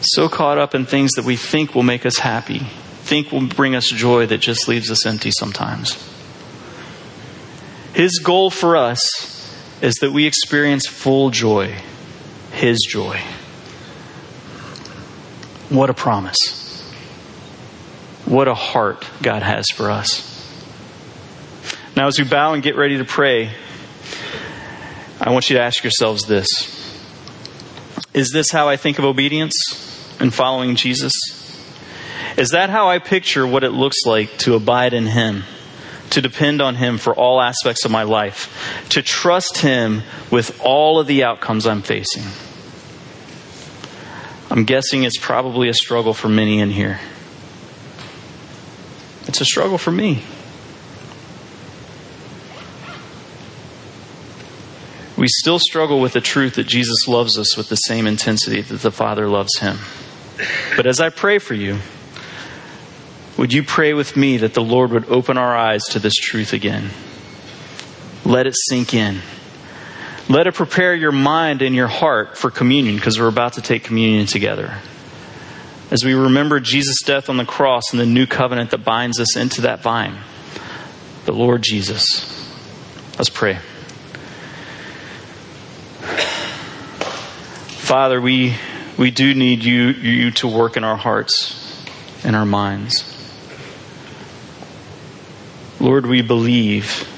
So 0.00 0.28
caught 0.28 0.58
up 0.58 0.74
in 0.74 0.86
things 0.86 1.12
that 1.12 1.24
we 1.24 1.36
think 1.36 1.74
will 1.74 1.82
make 1.82 2.06
us 2.06 2.18
happy, 2.18 2.60
think 3.02 3.32
will 3.32 3.46
bring 3.48 3.74
us 3.74 3.88
joy 3.88 4.26
that 4.26 4.38
just 4.38 4.68
leaves 4.68 4.90
us 4.90 5.04
empty 5.06 5.32
sometimes. 5.32 5.96
His 7.94 8.20
goal 8.22 8.50
for 8.50 8.76
us 8.76 9.00
is 9.80 9.94
that 9.96 10.12
we 10.12 10.26
experience 10.26 10.86
full 10.86 11.30
joy, 11.30 11.74
His 12.52 12.78
joy. 12.88 13.20
What 15.68 15.90
a 15.90 15.94
promise. 15.94 16.60
What 18.24 18.46
a 18.46 18.54
heart 18.54 19.04
God 19.22 19.42
has 19.42 19.66
for 19.74 19.90
us. 19.90 20.30
Now, 21.96 22.08
as 22.08 22.18
we 22.18 22.24
bow 22.24 22.54
and 22.54 22.62
get 22.62 22.76
ready 22.76 22.98
to 22.98 23.04
pray, 23.04 23.50
I 25.20 25.30
want 25.30 25.48
you 25.48 25.56
to 25.56 25.62
ask 25.62 25.82
yourselves 25.82 26.26
this 26.26 26.48
Is 28.12 28.30
this 28.32 28.50
how 28.50 28.68
I 28.68 28.76
think 28.76 28.98
of 28.98 29.04
obedience 29.04 29.54
and 30.20 30.32
following 30.32 30.76
Jesus? 30.76 31.12
Is 32.36 32.50
that 32.50 32.70
how 32.70 32.88
I 32.88 32.98
picture 32.98 33.46
what 33.46 33.64
it 33.64 33.70
looks 33.70 34.04
like 34.04 34.36
to 34.38 34.54
abide 34.54 34.92
in 34.92 35.06
Him? 35.06 35.44
to 36.10 36.20
depend 36.20 36.62
on 36.62 36.76
Him 36.76 36.96
for 36.96 37.12
all 37.12 37.40
aspects 37.40 37.84
of 37.84 37.90
my 37.90 38.04
life, 38.04 38.86
to 38.90 39.02
trust 39.02 39.58
Him 39.58 40.02
with 40.30 40.60
all 40.62 41.00
of 41.00 41.08
the 41.08 41.24
outcomes 41.24 41.66
I'm 41.66 41.82
facing. 41.82 42.22
I'm 44.48 44.64
guessing 44.64 45.02
it's 45.02 45.18
probably 45.18 45.68
a 45.68 45.74
struggle 45.74 46.14
for 46.14 46.28
many 46.28 46.60
in 46.60 46.70
here. 46.70 47.00
It's 49.26 49.40
a 49.40 49.44
struggle 49.44 49.78
for 49.78 49.90
me. 49.90 50.22
We 55.24 55.28
still 55.28 55.58
struggle 55.58 56.02
with 56.02 56.12
the 56.12 56.20
truth 56.20 56.56
that 56.56 56.66
Jesus 56.66 57.08
loves 57.08 57.38
us 57.38 57.56
with 57.56 57.70
the 57.70 57.76
same 57.76 58.06
intensity 58.06 58.60
that 58.60 58.82
the 58.82 58.90
Father 58.90 59.26
loves 59.26 59.58
Him. 59.58 59.78
But 60.76 60.86
as 60.86 61.00
I 61.00 61.08
pray 61.08 61.38
for 61.38 61.54
you, 61.54 61.78
would 63.38 63.50
you 63.50 63.62
pray 63.62 63.94
with 63.94 64.18
me 64.18 64.36
that 64.36 64.52
the 64.52 64.60
Lord 64.60 64.90
would 64.90 65.08
open 65.08 65.38
our 65.38 65.56
eyes 65.56 65.82
to 65.92 65.98
this 65.98 66.12
truth 66.12 66.52
again? 66.52 66.90
Let 68.26 68.46
it 68.46 68.54
sink 68.68 68.92
in. 68.92 69.22
Let 70.28 70.46
it 70.46 70.56
prepare 70.56 70.94
your 70.94 71.10
mind 71.10 71.62
and 71.62 71.74
your 71.74 71.88
heart 71.88 72.36
for 72.36 72.50
communion 72.50 72.96
because 72.96 73.18
we're 73.18 73.26
about 73.26 73.54
to 73.54 73.62
take 73.62 73.82
communion 73.82 74.26
together. 74.26 74.74
As 75.90 76.04
we 76.04 76.12
remember 76.12 76.60
Jesus' 76.60 77.00
death 77.02 77.30
on 77.30 77.38
the 77.38 77.46
cross 77.46 77.84
and 77.92 77.98
the 77.98 78.04
new 78.04 78.26
covenant 78.26 78.72
that 78.72 78.84
binds 78.84 79.18
us 79.18 79.38
into 79.38 79.62
that 79.62 79.80
vine, 79.80 80.18
the 81.24 81.32
Lord 81.32 81.62
Jesus. 81.62 82.46
Let's 83.16 83.30
pray. 83.30 83.58
Father, 87.94 88.20
we, 88.20 88.56
we 88.98 89.12
do 89.12 89.34
need 89.34 89.62
you, 89.62 89.90
you 89.90 90.32
to 90.32 90.48
work 90.48 90.76
in 90.76 90.82
our 90.82 90.96
hearts 90.96 91.80
and 92.24 92.34
our 92.34 92.44
minds. 92.44 93.04
Lord, 95.78 96.04
we 96.04 96.20
believe. 96.20 97.08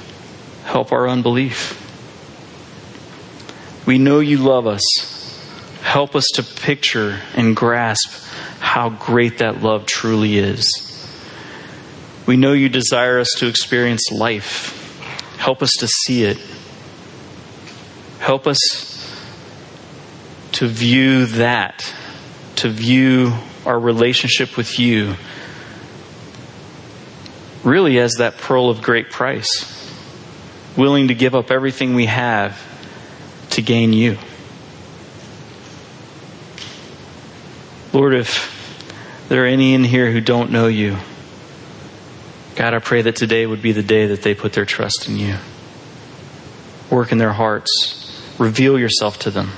help 0.65 0.93
our 0.93 1.09
unbelief. 1.09 1.83
We 3.87 3.97
know 3.97 4.21
you 4.21 4.37
love 4.37 4.67
us. 4.67 4.83
Help 5.81 6.15
us 6.15 6.27
to 6.35 6.43
picture 6.43 7.23
and 7.35 7.57
grasp 7.57 8.29
how 8.61 8.91
great 8.91 9.39
that 9.39 9.63
love 9.63 9.87
truly 9.87 10.37
is. 10.37 10.69
We 12.27 12.37
know 12.37 12.53
you 12.53 12.69
desire 12.69 13.19
us 13.19 13.29
to 13.39 13.47
experience 13.47 14.13
life. 14.13 14.77
Help 15.39 15.63
us 15.63 15.73
to 15.79 15.89
see 15.89 16.25
it. 16.25 16.37
Help 18.19 18.47
us 18.47 18.96
to 20.57 20.67
view 20.67 21.27
that, 21.27 21.95
to 22.57 22.71
view 22.71 23.31
our 23.67 23.79
relationship 23.79 24.57
with 24.57 24.79
you 24.79 25.15
really 27.63 27.99
as 27.99 28.13
that 28.15 28.39
pearl 28.39 28.71
of 28.71 28.81
great 28.81 29.11
price, 29.11 29.93
willing 30.75 31.09
to 31.09 31.15
give 31.15 31.35
up 31.35 31.51
everything 31.51 31.95
we 31.95 32.07
have 32.07 32.59
to 33.51 33.61
gain 33.61 33.93
you. 33.93 34.17
Lord, 37.93 38.15
if 38.15 39.27
there 39.29 39.45
are 39.45 39.47
any 39.47 39.75
in 39.75 39.85
here 39.85 40.11
who 40.11 40.23
don't 40.23 40.51
know 40.51 40.69
you, 40.69 40.97
God, 42.55 42.73
I 42.73 42.79
pray 42.79 43.03
that 43.03 43.17
today 43.17 43.45
would 43.45 43.61
be 43.61 43.73
the 43.73 43.83
day 43.83 44.07
that 44.07 44.23
they 44.23 44.35
put 44.35 44.55
their 44.55 44.65
trust 44.65 45.07
in 45.07 45.19
you. 45.19 45.37
Work 46.89 47.13
in 47.13 47.19
their 47.19 47.35
hearts, 47.35 48.35
reveal 48.39 48.79
yourself 48.79 49.19
to 49.19 49.31
them. 49.31 49.51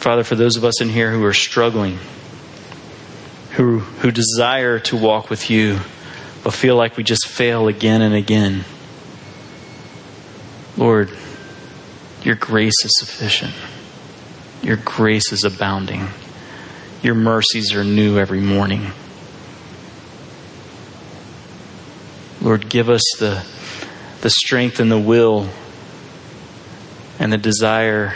Father, 0.00 0.24
for 0.24 0.34
those 0.34 0.56
of 0.56 0.64
us 0.64 0.80
in 0.80 0.88
here 0.88 1.12
who 1.12 1.22
are 1.26 1.34
struggling, 1.34 1.98
who, 3.50 3.80
who 3.80 4.10
desire 4.10 4.78
to 4.78 4.96
walk 4.96 5.28
with 5.28 5.50
you, 5.50 5.78
but 6.42 6.54
feel 6.54 6.74
like 6.74 6.96
we 6.96 7.04
just 7.04 7.28
fail 7.28 7.68
again 7.68 8.00
and 8.00 8.14
again, 8.14 8.64
Lord, 10.78 11.10
your 12.22 12.34
grace 12.34 12.82
is 12.82 12.92
sufficient. 12.98 13.52
Your 14.62 14.78
grace 14.78 15.32
is 15.32 15.44
abounding. 15.44 16.08
Your 17.02 17.14
mercies 17.14 17.74
are 17.74 17.84
new 17.84 18.18
every 18.18 18.40
morning. 18.40 18.92
Lord, 22.40 22.70
give 22.70 22.88
us 22.88 23.02
the, 23.18 23.44
the 24.22 24.30
strength 24.30 24.80
and 24.80 24.90
the 24.90 24.98
will 24.98 25.50
and 27.18 27.30
the 27.30 27.36
desire 27.36 28.14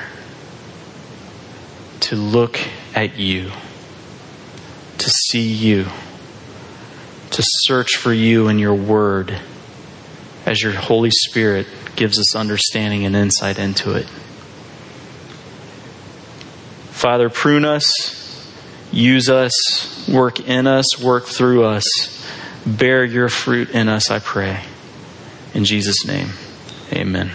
to 2.05 2.17
look 2.17 2.61
at 2.95 3.19
you, 3.19 3.51
to 4.99 5.09
see 5.09 5.51
you, 5.53 5.87
to 7.31 7.43
search 7.43 7.97
for 7.97 8.13
you 8.13 8.49
in 8.49 8.59
your 8.59 8.75
word 8.75 9.41
as 10.45 10.63
your 10.63 10.73
Holy 10.73 11.11
Spirit 11.11 11.67
gives 11.97 12.19
us 12.19 12.37
understanding 12.37 13.07
and 13.07 13.17
insight 13.17 13.59
into 13.59 13.95
it. 13.95 14.07
Father, 16.91 17.31
prune 17.31 17.65
us, 17.65 18.53
use 18.93 19.31
us, 19.31 20.07
work 20.07 20.41
in 20.41 20.67
us, 20.67 21.01
work 21.03 21.25
through 21.25 21.65
us, 21.65 21.87
bear 22.67 23.03
your 23.03 23.31
fruit 23.31 23.71
in 23.71 23.89
us, 23.89 24.11
I 24.11 24.19
pray. 24.19 24.63
In 25.55 25.65
Jesus' 25.65 26.05
name, 26.07 26.29
amen. 26.93 27.31